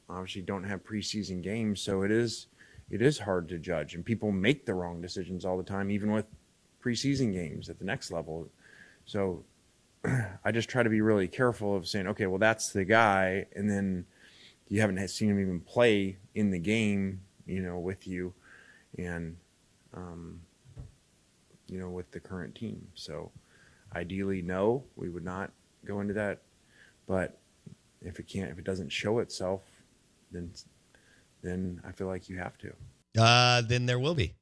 obviously 0.09 0.43
don't 0.43 0.65
have 0.65 0.85
preseason 0.85 1.41
games, 1.41 1.81
so 1.81 2.03
it 2.03 2.11
is 2.11 2.49
it 2.91 3.01
is 3.01 3.19
hard 3.19 3.49
to 3.49 3.59
judge, 3.59 3.95
and 3.95 4.05
people 4.05 4.33
make 4.33 4.67
the 4.67 4.75
wrong 4.75 5.01
decisions 5.01 5.45
all 5.45 5.57
the 5.57 5.63
time, 5.63 5.91
even 5.91 6.13
with 6.13 6.27
preseason 6.83 7.33
games 7.33 7.69
at 7.69 7.79
the 7.79 7.85
next 7.85 8.11
level. 8.11 8.49
So 9.05 9.45
I 10.45 10.51
just 10.53 10.69
try 10.69 10.83
to 10.83 10.91
be 10.91 11.01
really 11.01 11.29
careful 11.29 11.77
of 11.77 11.87
saying, 11.87 12.09
okay, 12.09 12.27
well 12.27 12.39
that's 12.39 12.71
the 12.71 12.85
guy, 12.85 13.47
and 13.55 13.71
then 13.71 14.07
you 14.69 14.81
haven't 14.81 15.07
seen 15.09 15.31
him 15.31 15.41
even 15.41 15.61
play 15.61 16.17
in 16.35 16.51
the 16.51 16.59
game, 16.59 17.21
you 17.47 17.61
know, 17.61 17.79
with 17.79 18.07
you, 18.07 18.33
and 18.99 19.37
um, 19.95 20.41
you 21.69 21.79
know, 21.79 21.91
with 21.91 22.11
the 22.11 22.21
current 22.21 22.55
team. 22.55 22.87
So 22.95 23.31
ideally, 23.95 24.43
no, 24.43 24.85
we 24.97 25.09
would 25.09 25.25
not 25.25 25.51
go 25.85 26.01
into 26.01 26.15
that, 26.15 26.41
but 27.07 27.39
if 28.03 28.19
it 28.19 28.27
can't, 28.29 28.51
if 28.51 28.59
it 28.59 28.65
doesn't 28.65 28.91
show 28.91 29.19
itself, 29.19 29.63
then 30.33 30.51
then 31.43 31.81
I 31.87 31.93
feel 31.93 32.07
like 32.07 32.29
you 32.29 32.39
have 32.39 32.57
to. 32.59 32.73
Uh, 33.21 33.63
then 33.63 33.87
there 33.87 33.99
will 33.99 34.15
be. 34.15 34.35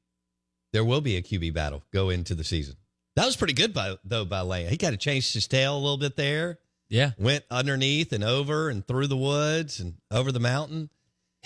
There 0.73 0.83
will 0.85 1.01
be 1.01 1.15
a 1.17 1.21
QB 1.21 1.53
battle 1.53 1.83
go 1.93 2.09
into 2.09 2.35
the 2.35 2.43
season. 2.43 2.75
That 3.15 3.25
was 3.25 3.35
pretty 3.35 3.53
good, 3.53 3.73
by, 3.73 3.95
though, 4.03 4.23
by 4.25 4.41
Lane. 4.41 4.69
He 4.69 4.77
kind 4.77 4.93
of 4.93 4.99
changed 4.99 5.33
his 5.33 5.47
tail 5.47 5.75
a 5.75 5.79
little 5.79 5.97
bit 5.97 6.15
there. 6.15 6.59
Yeah. 6.89 7.11
Went 7.17 7.43
underneath 7.51 8.13
and 8.13 8.23
over 8.23 8.69
and 8.69 8.85
through 8.87 9.07
the 9.07 9.17
woods 9.17 9.79
and 9.79 9.95
over 10.11 10.31
the 10.31 10.39
mountain. 10.39 10.89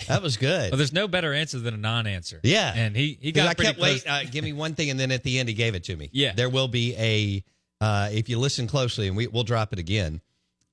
That 0.08 0.22
was 0.22 0.36
good. 0.36 0.70
Well, 0.72 0.78
there's 0.78 0.92
no 0.92 1.08
better 1.08 1.32
answer 1.32 1.58
than 1.58 1.72
a 1.74 1.78
non-answer. 1.78 2.40
Yeah. 2.42 2.72
and 2.74 2.96
he 2.96 3.18
he 3.20 3.32
'Cause 3.32 3.44
got 3.44 3.50
I 3.60 3.62
kept 3.62 3.78
close. 3.78 4.04
wait. 4.04 4.10
Uh, 4.10 4.24
give 4.30 4.44
me 4.44 4.52
one 4.52 4.74
thing, 4.74 4.90
and 4.90 4.98
then 5.00 5.10
at 5.12 5.22
the 5.22 5.38
end 5.38 5.48
he 5.48 5.54
gave 5.54 5.74
it 5.74 5.84
to 5.84 5.96
me. 5.96 6.10
Yeah. 6.12 6.32
there 6.34 6.48
will 6.50 6.68
be 6.68 6.94
a. 6.96 7.44
Uh, 7.80 8.08
if 8.12 8.28
you 8.28 8.38
listen 8.38 8.66
closely, 8.66 9.08
and 9.08 9.16
we 9.16 9.26
we'll 9.26 9.42
drop 9.44 9.72
it 9.72 9.78
again, 9.78 10.20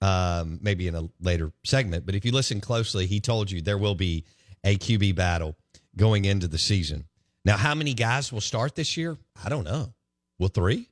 um, 0.01 0.59
maybe 0.61 0.87
in 0.87 0.95
a 0.95 1.07
later 1.19 1.51
segment. 1.65 2.05
But 2.05 2.15
if 2.15 2.25
you 2.25 2.31
listen 2.31 2.61
closely, 2.61 3.05
he 3.05 3.19
told 3.19 3.51
you 3.51 3.61
there 3.61 3.77
will 3.77 3.95
be 3.95 4.23
a 4.63 4.77
QB 4.77 5.15
battle 5.15 5.55
going 5.95 6.25
into 6.25 6.47
the 6.47 6.57
season. 6.57 7.05
Now, 7.43 7.57
how 7.57 7.75
many 7.75 7.93
guys 7.93 8.31
will 8.31 8.41
start 8.41 8.75
this 8.75 8.97
year? 8.97 9.17
I 9.43 9.49
don't 9.49 9.63
know. 9.63 9.93
Will 10.39 10.49
three 10.49 10.89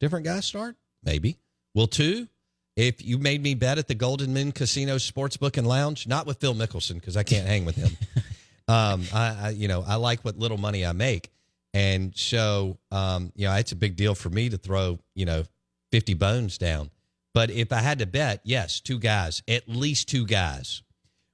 different 0.00 0.24
guys 0.24 0.46
start? 0.46 0.76
Maybe. 1.02 1.38
Will 1.74 1.86
two? 1.86 2.28
If 2.76 3.04
you 3.04 3.18
made 3.18 3.42
me 3.42 3.54
bet 3.54 3.78
at 3.78 3.88
the 3.88 3.94
Golden 3.96 4.32
Moon 4.32 4.52
Casino 4.52 4.96
Sportsbook 4.96 5.56
and 5.56 5.66
Lounge, 5.66 6.06
not 6.06 6.26
with 6.26 6.38
Phil 6.38 6.54
Mickelson 6.54 6.94
because 6.94 7.16
I 7.16 7.24
can't 7.24 7.46
hang 7.46 7.64
with 7.64 7.74
him. 7.74 7.96
um, 8.68 9.02
I, 9.12 9.36
I, 9.40 9.50
you 9.50 9.66
know, 9.66 9.82
I 9.84 9.96
like 9.96 10.24
what 10.24 10.38
little 10.38 10.58
money 10.58 10.86
I 10.86 10.92
make, 10.92 11.30
and 11.74 12.16
so, 12.16 12.78
um, 12.92 13.32
you 13.34 13.48
know, 13.48 13.54
it's 13.54 13.72
a 13.72 13.76
big 13.76 13.96
deal 13.96 14.14
for 14.14 14.30
me 14.30 14.48
to 14.48 14.56
throw, 14.56 15.00
you 15.16 15.26
know, 15.26 15.42
fifty 15.90 16.14
bones 16.14 16.56
down. 16.56 16.90
But 17.34 17.50
if 17.50 17.72
I 17.72 17.80
had 17.80 17.98
to 17.98 18.06
bet, 18.06 18.40
yes, 18.44 18.80
two 18.80 19.00
guys, 19.00 19.42
at 19.48 19.68
least 19.68 20.08
two 20.08 20.24
guys, 20.24 20.82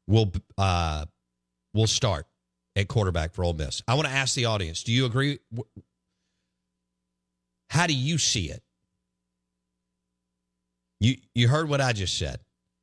will 0.06 0.32
uh, 0.56 1.04
will 1.74 1.86
start 1.86 2.26
at 2.76 2.88
quarterback 2.88 3.34
for 3.34 3.44
Ole 3.44 3.52
Miss. 3.52 3.82
I 3.86 3.94
want 3.94 4.06
to 4.08 4.14
ask 4.14 4.34
the 4.34 4.46
audience: 4.46 4.82
Do 4.82 4.92
you 4.92 5.04
agree? 5.04 5.38
How 7.70 7.86
do 7.86 7.94
you 7.94 8.18
see 8.18 8.50
it? 8.50 8.62
You 11.00 11.16
you 11.34 11.48
heard 11.48 11.68
what 11.68 11.80
I 11.80 11.92
just 11.92 12.16
said. 12.16 12.40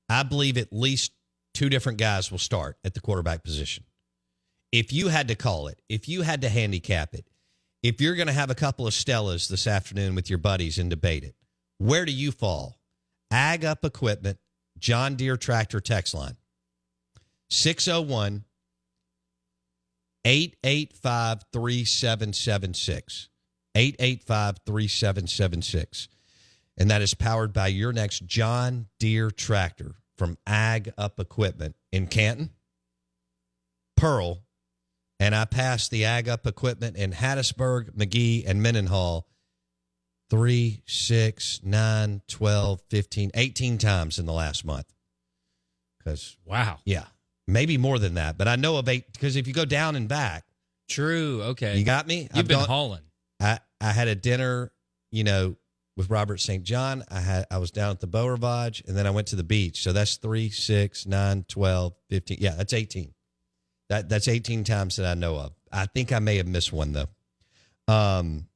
I 0.09 0.23
believe 0.23 0.57
at 0.57 0.73
least 0.73 1.13
two 1.53 1.69
different 1.69 1.97
guys 1.97 2.31
will 2.31 2.37
start 2.37 2.77
at 2.83 2.93
the 2.93 2.99
quarterback 2.99 3.43
position. 3.43 3.85
If 4.71 4.93
you 4.93 5.07
had 5.07 5.29
to 5.29 5.35
call 5.35 5.67
it, 5.67 5.81
if 5.89 6.07
you 6.07 6.21
had 6.21 6.41
to 6.41 6.49
handicap 6.49 7.13
it, 7.13 7.27
if 7.83 7.99
you're 7.99 8.15
going 8.15 8.27
to 8.27 8.33
have 8.33 8.49
a 8.49 8.55
couple 8.55 8.87
of 8.87 8.93
Stellas 8.93 9.47
this 9.47 9.67
afternoon 9.67 10.15
with 10.15 10.29
your 10.29 10.37
buddies 10.37 10.77
and 10.77 10.89
debate 10.89 11.23
it, 11.23 11.35
where 11.77 12.05
do 12.05 12.11
you 12.11 12.31
fall? 12.31 12.79
Ag 13.31 13.65
Up 13.65 13.83
Equipment, 13.83 14.37
John 14.77 15.15
Deere 15.15 15.37
Tractor 15.37 15.79
text 15.79 16.13
line 16.13 16.37
601 17.49 18.43
885 20.25 21.43
3776. 21.51 23.29
885 23.75 24.57
3776. 24.65 26.07
And 26.77 26.89
that 26.89 27.01
is 27.01 27.13
powered 27.13 27.53
by 27.53 27.67
your 27.67 27.93
next 27.93 28.25
John 28.25 28.87
Deere 28.99 29.31
tractor 29.31 29.95
from 30.17 30.37
Ag 30.45 30.93
Up 30.97 31.19
Equipment 31.19 31.75
in 31.91 32.07
Canton, 32.07 32.51
Pearl, 33.97 34.43
and 35.19 35.35
I 35.35 35.45
passed 35.45 35.91
the 35.91 36.05
Ag 36.05 36.27
Up 36.27 36.47
Equipment 36.47 36.95
in 36.97 37.11
Hattiesburg, 37.11 37.91
McGee, 37.91 38.43
and 38.47 38.61
Mendenhall 38.61 39.27
3, 40.29 40.81
6, 40.87 41.59
9, 41.63 42.21
12, 42.27 42.81
15, 42.89 43.31
18 43.33 43.77
times 43.77 44.17
in 44.17 44.25
the 44.25 44.33
last 44.33 44.65
month. 44.65 44.91
Because, 45.99 46.37
Wow. 46.45 46.79
yeah, 46.85 47.05
maybe 47.51 47.77
more 47.77 47.99
than 47.99 48.15
that. 48.15 48.37
But 48.37 48.47
I 48.47 48.55
know 48.55 48.77
of 48.77 48.87
eight, 48.89 49.11
because 49.11 49.35
if 49.35 49.47
you 49.47 49.53
go 49.53 49.65
down 49.65 49.95
and 49.95 50.07
back, 50.07 50.45
True. 50.89 51.41
Okay. 51.43 51.77
you 51.77 51.85
got 51.85 52.05
me? 52.07 52.21
You've 52.23 52.29
I've 52.35 52.47
been 52.47 52.57
gone- 52.59 52.67
hauling. 52.67 53.01
I, 53.39 53.59
I 53.79 53.91
had 53.91 54.07
a 54.07 54.15
dinner, 54.15 54.71
you 55.11 55.23
know, 55.23 55.55
with 55.97 56.09
Robert 56.09 56.39
St. 56.39 56.63
John. 56.63 57.03
I 57.09 57.19
had 57.19 57.45
I 57.49 57.57
was 57.57 57.71
down 57.71 57.91
at 57.91 57.99
the 57.99 58.07
Beau 58.07 58.25
Rivage 58.27 58.83
and 58.87 58.95
then 58.95 59.07
I 59.07 59.09
went 59.11 59.27
to 59.27 59.35
the 59.35 59.43
beach. 59.43 59.81
So 59.83 59.93
that's 59.93 60.17
three, 60.17 60.49
six, 60.49 61.05
nine, 61.05 61.45
12, 61.47 61.93
15. 62.09 62.37
Yeah, 62.41 62.55
that's 62.55 62.73
18. 62.73 63.13
That 63.89 64.09
that's 64.09 64.27
18 64.27 64.63
times 64.63 64.97
that 64.97 65.05
I 65.05 65.13
know 65.15 65.37
of. 65.37 65.53
I 65.71 65.85
think 65.85 66.11
I 66.11 66.19
may 66.19 66.37
have 66.37 66.47
missed 66.47 66.71
one 66.73 66.93
though. 66.93 67.07
Um 67.93 68.47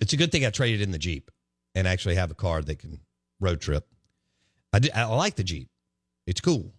it's 0.00 0.12
a 0.12 0.16
good 0.16 0.32
thing 0.32 0.44
I 0.44 0.50
traded 0.50 0.80
in 0.80 0.90
the 0.90 0.98
Jeep 0.98 1.30
and 1.74 1.86
actually 1.86 2.16
have 2.16 2.30
a 2.30 2.34
car 2.34 2.60
that 2.62 2.78
can 2.78 3.00
road 3.40 3.60
trip. 3.60 3.86
I, 4.72 4.80
did, 4.80 4.92
I 4.92 5.04
like 5.04 5.36
the 5.36 5.44
Jeep. 5.44 5.68
It's 6.26 6.40
cool. 6.40 6.72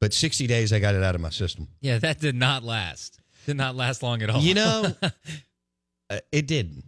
But 0.00 0.14
60 0.14 0.46
days 0.46 0.72
I 0.72 0.78
got 0.78 0.94
it 0.94 1.02
out 1.02 1.14
of 1.14 1.20
my 1.20 1.30
system. 1.30 1.68
Yeah, 1.80 1.98
that 1.98 2.20
did 2.20 2.36
not 2.36 2.62
last. 2.62 3.20
Did 3.46 3.56
not 3.56 3.74
last 3.74 4.02
long 4.02 4.22
at 4.22 4.30
all. 4.30 4.40
You 4.40 4.54
know, 4.54 4.94
uh, 6.10 6.18
it 6.30 6.46
didn't. 6.46 6.84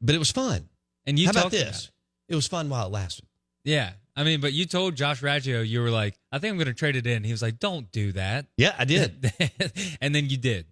But 0.00 0.14
it 0.14 0.18
was 0.18 0.30
fun. 0.30 0.68
and 1.06 1.18
you 1.18 1.26
How 1.26 1.32
about 1.32 1.42
talked 1.44 1.54
about 1.54 1.66
this? 1.66 1.84
it. 2.28 2.32
It 2.32 2.36
was 2.36 2.46
fun 2.46 2.68
while 2.68 2.86
it 2.86 2.90
lasted. 2.92 3.26
Yeah. 3.64 3.92
I 4.16 4.22
mean, 4.22 4.40
but 4.40 4.52
you 4.52 4.64
told 4.64 4.94
Josh 4.94 5.22
Raggio, 5.22 5.66
you 5.66 5.80
were 5.80 5.90
like, 5.90 6.16
I 6.30 6.38
think 6.38 6.52
I'm 6.52 6.56
going 6.56 6.68
to 6.68 6.74
trade 6.74 6.94
it 6.94 7.06
in. 7.06 7.24
He 7.24 7.32
was 7.32 7.42
like, 7.42 7.58
don't 7.58 7.90
do 7.90 8.12
that. 8.12 8.46
Yeah, 8.56 8.74
I 8.78 8.84
did. 8.84 9.32
and 10.00 10.14
then 10.14 10.28
you 10.28 10.36
did, 10.36 10.66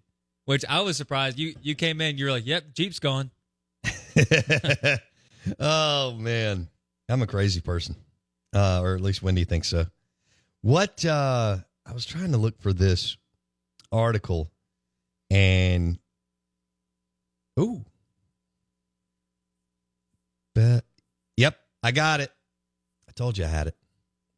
which 0.44 0.64
I 0.68 0.83
was 0.83 0.96
surprised. 0.96 1.38
You 1.38 1.55
you 1.61 1.74
came 1.74 2.00
in, 2.00 2.18
you 2.18 2.26
were 2.26 2.31
like, 2.31 2.46
yep, 2.46 2.72
Jeep's 2.72 3.00
gone. 3.00 3.33
oh 5.59 6.12
man, 6.14 6.68
I'm 7.09 7.22
a 7.22 7.26
crazy 7.26 7.61
person, 7.61 7.96
uh, 8.55 8.81
or 8.83 8.94
at 8.94 9.00
least 9.00 9.22
Wendy 9.22 9.44
thinks 9.44 9.68
so. 9.68 9.87
What 10.62 11.05
uh, 11.05 11.59
I 11.85 11.92
was 11.92 12.07
trying 12.07 12.33
to 12.33 12.38
look 12.38 12.61
for 12.61 12.72
this 12.72 13.16
article, 13.90 14.51
and 15.31 15.98
ooh, 17.59 17.85
but 20.55 20.85
yep, 21.37 21.59
I 21.83 21.90
got 21.92 22.20
it. 22.20 22.31
I 23.09 23.12
told 23.12 23.37
you 23.38 23.44
I 23.44 23.48
had 23.48 23.66
it. 23.66 23.77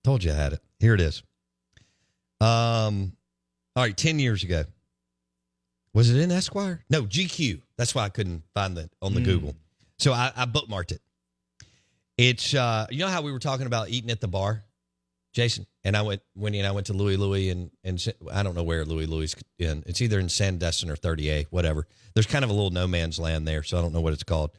Told 0.03 0.25
you 0.25 0.33
I 0.33 0.35
had 0.35 0.53
it. 0.55 0.61
Here 0.81 0.95
it 0.95 1.01
is. 1.01 1.23
Um, 2.41 3.13
all 3.77 3.83
right, 3.85 3.97
ten 3.97 4.19
years 4.19 4.43
ago. 4.45 4.65
Was 5.93 6.11
it 6.11 6.19
in 6.21 6.33
Esquire? 6.33 6.85
No, 6.91 7.03
GQ. 7.05 7.61
That's 7.77 7.95
why 7.95 8.05
I 8.05 8.09
couldn't 8.09 8.43
find 8.55 8.77
it 8.79 8.91
on 9.01 9.15
the 9.15 9.21
Mm. 9.21 9.25
Google. 9.25 9.57
So 9.99 10.13
I, 10.13 10.33
I 10.35 10.45
bookmarked 10.45 10.91
it. 10.91 11.01
It's 12.19 12.53
uh, 12.55 12.87
you 12.91 12.99
know 12.99 13.09
how 13.09 13.23
we 13.23 13.31
were 13.31 13.39
talking 13.39 13.67
about 13.67 13.91
eating 13.91 14.11
at 14.11 14.21
the 14.21 14.27
bar, 14.29 14.65
Jason, 15.35 15.66
and 15.83 15.97
I 15.97 16.03
went 16.03 16.23
Winnie 16.37 16.61
and 16.61 16.66
I 16.66 16.70
went 16.70 16.87
to 16.87 16.92
Louis 16.92 17.16
Louis 17.16 17.51
and 17.51 17.70
and 17.83 18.14
I 18.33 18.42
don't 18.42 18.55
know 18.55 18.62
where 18.62 18.85
Louis 18.85 19.07
Louis 19.07 19.25
is 19.25 19.37
in. 19.59 19.83
It's 19.85 20.01
either 20.01 20.20
in 20.20 20.29
Sandestin 20.29 20.88
or 20.88 20.94
30A, 20.94 21.47
whatever. 21.51 21.87
There's 22.14 22.27
kind 22.27 22.44
of 22.44 22.51
a 22.51 22.55
little 22.55 22.70
no 22.70 22.87
man's 22.87 23.18
land 23.18 23.47
there, 23.47 23.64
so 23.64 23.77
I 23.77 23.83
don't 23.83 23.92
know 23.92 24.01
what 24.01 24.12
it's 24.12 24.23
called. 24.23 24.53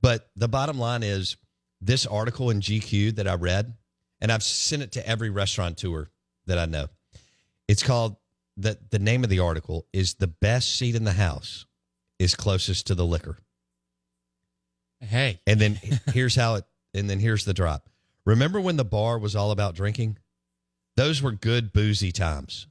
But 0.00 0.30
the 0.34 0.48
bottom 0.48 0.78
line 0.78 1.02
is 1.02 1.36
this 1.82 2.06
article 2.06 2.48
in 2.48 2.60
GQ 2.60 3.16
that 3.16 3.28
I 3.28 3.34
read, 3.34 3.74
and 4.20 4.32
I've 4.32 4.42
sent 4.42 4.82
it 4.82 4.92
to 4.92 5.06
every 5.06 5.28
restaurant 5.28 5.76
tour 5.76 6.10
that 6.46 6.58
I 6.58 6.64
know. 6.64 6.88
It's 7.68 7.82
called 7.82 8.16
the 8.56 8.78
the 8.90 8.98
name 8.98 9.24
of 9.24 9.30
the 9.30 9.40
article 9.40 9.86
is 9.92 10.14
the 10.14 10.26
best 10.26 10.76
seat 10.76 10.94
in 10.94 11.04
the 11.04 11.12
house 11.12 11.66
is 12.18 12.34
closest 12.34 12.86
to 12.86 12.94
the 12.94 13.04
liquor. 13.04 13.36
Hey, 15.00 15.40
And 15.46 15.60
then 15.60 15.78
here's 16.14 16.34
how 16.34 16.54
it 16.54 16.64
and 16.94 17.10
then 17.10 17.18
here's 17.18 17.44
the 17.44 17.54
drop. 17.54 17.90
Remember 18.24 18.60
when 18.60 18.76
the 18.76 18.84
bar 18.84 19.18
was 19.18 19.34
all 19.34 19.50
about 19.50 19.74
drinking? 19.74 20.18
Those 20.96 21.22
were 21.22 21.32
good 21.32 21.72
boozy 21.72 22.12
times. 22.12 22.66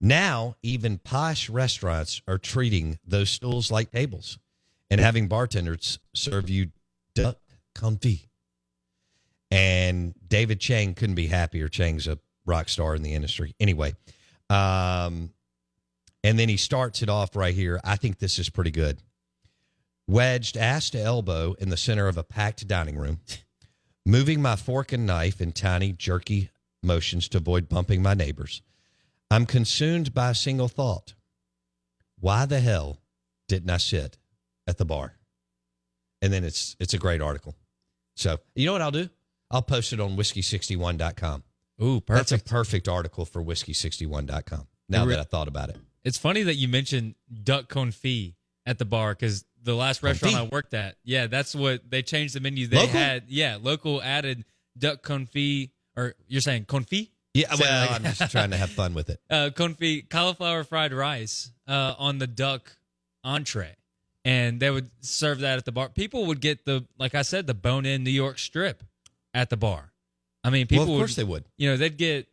Now, 0.00 0.56
even 0.62 0.98
posh 0.98 1.50
restaurants 1.50 2.22
are 2.26 2.38
treating 2.38 2.98
those 3.06 3.28
stools 3.28 3.70
like 3.70 3.92
tables 3.92 4.38
and 4.90 5.00
having 5.00 5.28
bartenders 5.28 5.98
serve 6.14 6.48
you 6.48 6.70
duck 7.14 7.36
confit. 7.74 8.26
And 9.50 10.14
David 10.26 10.60
Chang 10.60 10.94
couldn't 10.94 11.16
be 11.16 11.26
happier. 11.26 11.68
Chang's 11.68 12.06
a 12.06 12.18
rock 12.46 12.68
star 12.68 12.94
in 12.94 13.02
the 13.02 13.14
industry. 13.14 13.54
Anyway, 13.60 13.94
um, 14.48 15.32
and 16.24 16.38
then 16.38 16.48
he 16.48 16.56
starts 16.56 17.02
it 17.02 17.08
off 17.08 17.36
right 17.36 17.54
here. 17.54 17.80
I 17.84 17.96
think 17.96 18.18
this 18.18 18.38
is 18.38 18.48
pretty 18.48 18.70
good 18.70 18.98
wedged 20.06 20.56
ass 20.56 20.90
to 20.90 21.00
elbow 21.00 21.54
in 21.60 21.68
the 21.68 21.76
center 21.76 22.08
of 22.08 22.18
a 22.18 22.24
packed 22.24 22.66
dining 22.66 22.96
room, 22.96 23.20
moving 24.06 24.40
my 24.42 24.56
fork 24.56 24.92
and 24.92 25.06
knife 25.06 25.40
in 25.40 25.52
tiny, 25.52 25.92
jerky 25.92 26.50
motions 26.82 27.28
to 27.28 27.38
avoid 27.38 27.68
bumping 27.68 28.02
my 28.02 28.14
neighbors. 28.14 28.62
I'm 29.30 29.46
consumed 29.46 30.12
by 30.12 30.30
a 30.30 30.34
single 30.34 30.68
thought. 30.68 31.14
Why 32.18 32.46
the 32.46 32.60
hell 32.60 32.98
didn't 33.48 33.70
I 33.70 33.76
sit 33.76 34.18
at 34.66 34.78
the 34.78 34.84
bar? 34.84 35.14
And 36.22 36.32
then 36.32 36.44
it's 36.44 36.76
it's 36.78 36.92
a 36.92 36.98
great 36.98 37.22
article. 37.22 37.54
So 38.16 38.38
you 38.54 38.66
know 38.66 38.72
what 38.72 38.82
I'll 38.82 38.90
do? 38.90 39.08
I'll 39.50 39.62
post 39.62 39.92
it 39.92 40.00
on 40.00 40.16
whiskey61.com. 40.16 41.44
ooh, 41.82 42.00
perfect. 42.00 42.30
That's 42.30 42.42
a 42.42 42.44
perfect 42.44 42.88
article 42.88 43.24
for 43.24 43.42
whiskey61.com. 43.42 44.66
Now 44.88 45.04
Re- 45.06 45.14
that 45.14 45.20
I 45.20 45.24
thought 45.24 45.48
about 45.48 45.70
it. 45.70 45.76
It's 46.04 46.18
funny 46.18 46.42
that 46.42 46.56
you 46.56 46.68
mentioned 46.68 47.14
duck 47.42 47.68
confit 47.68 48.34
at 48.66 48.78
the 48.78 48.84
bar 48.84 49.14
because 49.14 49.44
the 49.62 49.74
last 49.74 50.02
restaurant 50.02 50.34
I 50.36 50.42
worked 50.44 50.74
at, 50.74 50.96
yeah, 51.04 51.26
that's 51.26 51.54
what 51.54 51.90
they 51.90 52.02
changed 52.02 52.34
the 52.34 52.40
menu. 52.40 52.66
They 52.66 52.76
Local? 52.78 52.92
had, 52.92 53.24
yeah, 53.28 53.58
local 53.60 54.02
added 54.02 54.44
duck 54.78 55.02
confit, 55.02 55.70
or 55.96 56.14
you're 56.28 56.40
saying 56.40 56.64
confit? 56.66 57.08
Yeah, 57.34 57.52
Say 57.54 57.64
well, 57.64 57.80
like- 57.82 57.90
I'm 57.92 58.02
just 58.14 58.30
trying 58.32 58.50
to 58.50 58.56
have 58.56 58.70
fun 58.70 58.94
with 58.94 59.10
it. 59.10 59.20
uh, 59.30 59.50
confit 59.54 60.08
cauliflower 60.10 60.64
fried 60.64 60.92
rice 60.92 61.50
uh, 61.68 61.94
on 61.98 62.18
the 62.18 62.26
duck 62.26 62.76
entree, 63.22 63.76
and 64.24 64.58
they 64.60 64.70
would 64.70 64.90
serve 65.00 65.40
that 65.40 65.58
at 65.58 65.64
the 65.64 65.72
bar. 65.72 65.88
People 65.90 66.26
would 66.26 66.40
get 66.40 66.64
the, 66.64 66.86
like 66.98 67.14
I 67.14 67.22
said, 67.22 67.46
the 67.46 67.54
bone-in 67.54 68.02
New 68.02 68.10
York 68.10 68.38
strip 68.38 68.82
at 69.34 69.50
the 69.50 69.56
bar. 69.56 69.92
I 70.42 70.50
mean, 70.50 70.66
people 70.66 70.86
well, 70.86 70.94
of 70.94 70.98
course 71.00 71.16
would, 71.16 71.26
they 71.26 71.30
would. 71.30 71.44
you 71.58 71.70
know, 71.70 71.76
they'd 71.76 71.96
get. 71.98 72.26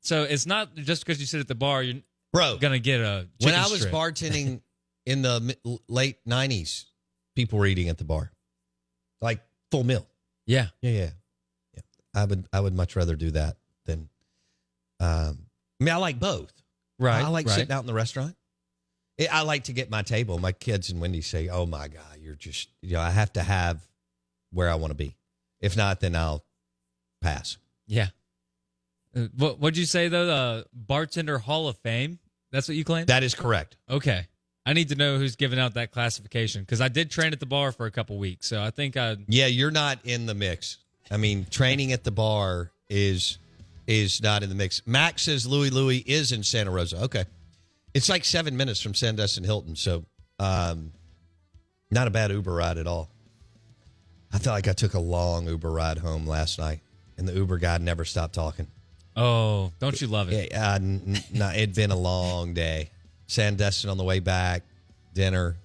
So 0.00 0.22
it's 0.22 0.46
not 0.46 0.74
just 0.76 1.04
because 1.04 1.20
you 1.20 1.26
sit 1.26 1.40
at 1.40 1.48
the 1.48 1.54
bar, 1.56 1.82
you're 1.82 2.00
Bro, 2.32 2.58
gonna 2.60 2.78
get 2.78 3.00
a. 3.00 3.26
when 3.42 3.52
I 3.54 3.62
was 3.68 3.80
strip. 3.80 3.92
bartending 3.92 4.60
in 5.08 5.22
the 5.22 5.56
late 5.88 6.18
'90s, 6.28 6.84
people 7.34 7.58
were 7.58 7.66
eating 7.66 7.88
at 7.88 7.98
the 7.98 8.04
bar, 8.04 8.30
like 9.20 9.40
full 9.70 9.84
meal. 9.84 10.06
yeah, 10.46 10.68
Yeah, 10.82 10.90
yeah, 10.90 11.10
yeah. 11.74 11.82
I 12.14 12.24
would, 12.24 12.46
I 12.52 12.60
would 12.60 12.74
much 12.74 12.94
rather 12.96 13.16
do 13.16 13.30
that 13.32 13.56
than. 13.86 14.08
Um, 15.00 15.46
I 15.80 15.84
mean, 15.84 15.94
I 15.94 15.96
like 15.98 16.18
both. 16.18 16.52
right. 16.98 17.24
I 17.24 17.28
like 17.28 17.46
right. 17.46 17.54
sitting 17.54 17.72
out 17.72 17.80
in 17.80 17.86
the 17.86 17.94
restaurant. 17.94 18.36
I- 19.20 19.28
I 19.30 19.42
like 19.42 19.64
to 19.64 19.72
get 19.72 19.90
my 19.90 20.02
table. 20.02 20.38
My 20.38 20.52
kids 20.52 20.90
and 20.90 21.00
Wendy 21.00 21.20
say, 21.22 21.48
"Oh 21.48 21.66
my 21.66 21.88
God, 21.88 22.18
you're 22.20 22.34
just 22.34 22.68
you 22.82 22.94
know 22.94 23.00
I 23.00 23.10
have 23.10 23.32
to 23.34 23.42
have 23.42 23.80
where 24.52 24.68
I 24.70 24.74
want 24.76 24.90
to 24.90 24.96
be. 24.96 25.16
If 25.60 25.76
not, 25.76 26.00
then 26.00 26.14
I'll 26.16 26.44
pass." 27.20 27.56
Yeah. 27.86 28.08
Uh, 29.16 29.28
What 29.36 29.58
what'd 29.58 29.76
you 29.78 29.86
say 29.86 30.08
though? 30.08 30.26
The 30.26 30.66
bartender 30.72 31.38
Hall 31.38 31.66
of 31.68 31.78
Fame. 31.78 32.18
That's 32.52 32.66
what 32.68 32.76
you 32.76 32.84
claim. 32.84 33.06
That 33.06 33.22
is 33.22 33.34
correct. 33.34 33.76
okay. 33.90 34.26
I 34.68 34.74
need 34.74 34.90
to 34.90 34.96
know 34.96 35.16
who's 35.16 35.34
giving 35.34 35.58
out 35.58 35.72
that 35.74 35.92
classification 35.92 36.60
because 36.60 36.82
I 36.82 36.88
did 36.88 37.10
train 37.10 37.32
at 37.32 37.40
the 37.40 37.46
bar 37.46 37.72
for 37.72 37.86
a 37.86 37.90
couple 37.90 38.18
weeks, 38.18 38.46
so 38.48 38.62
I 38.62 38.68
think 38.68 38.98
I. 38.98 39.16
Yeah, 39.26 39.46
you're 39.46 39.70
not 39.70 39.98
in 40.04 40.26
the 40.26 40.34
mix. 40.34 40.76
I 41.10 41.16
mean, 41.16 41.46
training 41.50 41.92
at 41.92 42.04
the 42.04 42.10
bar 42.10 42.70
is 42.90 43.38
is 43.86 44.22
not 44.22 44.42
in 44.42 44.50
the 44.50 44.54
mix. 44.54 44.82
Max 44.84 45.22
says 45.22 45.46
Louis 45.46 45.70
Louis 45.70 46.00
is 46.00 46.32
in 46.32 46.42
Santa 46.42 46.70
Rosa. 46.70 47.02
Okay, 47.04 47.24
it's 47.94 48.10
like 48.10 48.26
seven 48.26 48.58
minutes 48.58 48.82
from 48.82 48.92
Sandestin 48.92 49.42
Hilton, 49.42 49.74
so 49.74 50.04
um, 50.38 50.92
not 51.90 52.06
a 52.06 52.10
bad 52.10 52.30
Uber 52.30 52.52
ride 52.52 52.76
at 52.76 52.86
all. 52.86 53.08
I 54.34 54.38
felt 54.38 54.52
like 54.54 54.68
I 54.68 54.74
took 54.74 54.92
a 54.92 55.00
long 55.00 55.48
Uber 55.48 55.70
ride 55.70 55.96
home 55.96 56.26
last 56.26 56.58
night, 56.58 56.80
and 57.16 57.26
the 57.26 57.32
Uber 57.32 57.56
guy 57.56 57.78
never 57.78 58.04
stopped 58.04 58.34
talking. 58.34 58.66
Oh, 59.16 59.72
don't 59.78 59.98
you 59.98 60.08
love 60.08 60.30
it? 60.30 60.50
Yeah, 60.52 60.72
uh, 60.72 60.74
n- 60.74 61.00
n- 61.06 61.24
no, 61.32 61.48
it'd 61.52 61.74
been 61.74 61.90
a 61.90 61.96
long 61.96 62.52
day. 62.52 62.90
Sandestin 63.28 63.90
on 63.90 63.98
the 63.98 64.04
way 64.04 64.20
back, 64.20 64.62
dinner, 65.14 65.56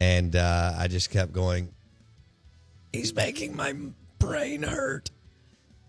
and 0.00 0.34
uh, 0.36 0.74
I 0.78 0.88
just 0.88 1.10
kept 1.10 1.32
going. 1.32 1.68
He's 2.92 3.14
making 3.14 3.56
my 3.56 3.74
brain 4.18 4.62
hurt. 4.62 5.10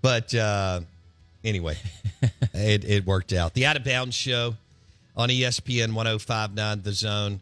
But 0.02 0.34
uh, 0.34 0.82
anyway, 1.44 1.78
it, 2.54 2.86
it 2.86 3.06
worked 3.06 3.34
out. 3.34 3.54
The 3.54 3.66
Out 3.66 3.78
of 3.78 3.84
Bounds 3.84 4.16
show 4.16 4.56
on 5.16 5.30
ESPN 5.30 5.94
1059 5.94 6.82
The 6.82 6.94
Zone 6.94 7.40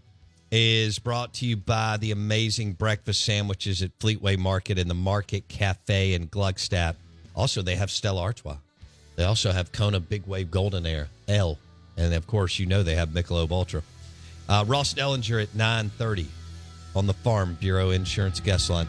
is 0.52 1.00
brought 1.00 1.34
to 1.34 1.46
you 1.46 1.58
by 1.58 1.98
the 1.98 2.12
amazing 2.12 2.74
breakfast 2.74 3.26
sandwiches 3.26 3.82
at 3.82 3.98
Fleetway 4.00 4.38
Market 4.38 4.78
and 4.80 4.90
the 4.90 4.96
Market 4.96 5.48
Cafe 5.48 6.14
in 6.14 6.28
Gluckstadt. 6.28 6.96
Also, 7.36 7.62
they 7.62 7.76
have 7.76 7.92
Stella 7.92 8.22
Artois. 8.22 8.58
They 9.16 9.24
also 9.24 9.52
have 9.52 9.72
Kona 9.72 10.00
Big 10.00 10.26
Wave 10.28 10.52
Golden 10.52 10.86
Air 10.86 11.10
L, 11.28 11.58
and 11.98 12.14
of 12.14 12.28
course, 12.28 12.60
you 12.60 12.66
know 12.66 12.84
they 12.84 12.96
have 12.96 13.10
Michelob 13.10 13.52
Ultra. 13.52 13.82
Uh, 14.48 14.64
Ross 14.68 14.94
Dellenger 14.94 15.42
at 15.42 15.50
9:30 15.56 16.28
on 16.96 17.08
the 17.08 17.14
Farm 17.14 17.58
Bureau 17.60 17.90
Insurance 17.92 18.40
guest 18.40 18.70
line. 18.70 18.88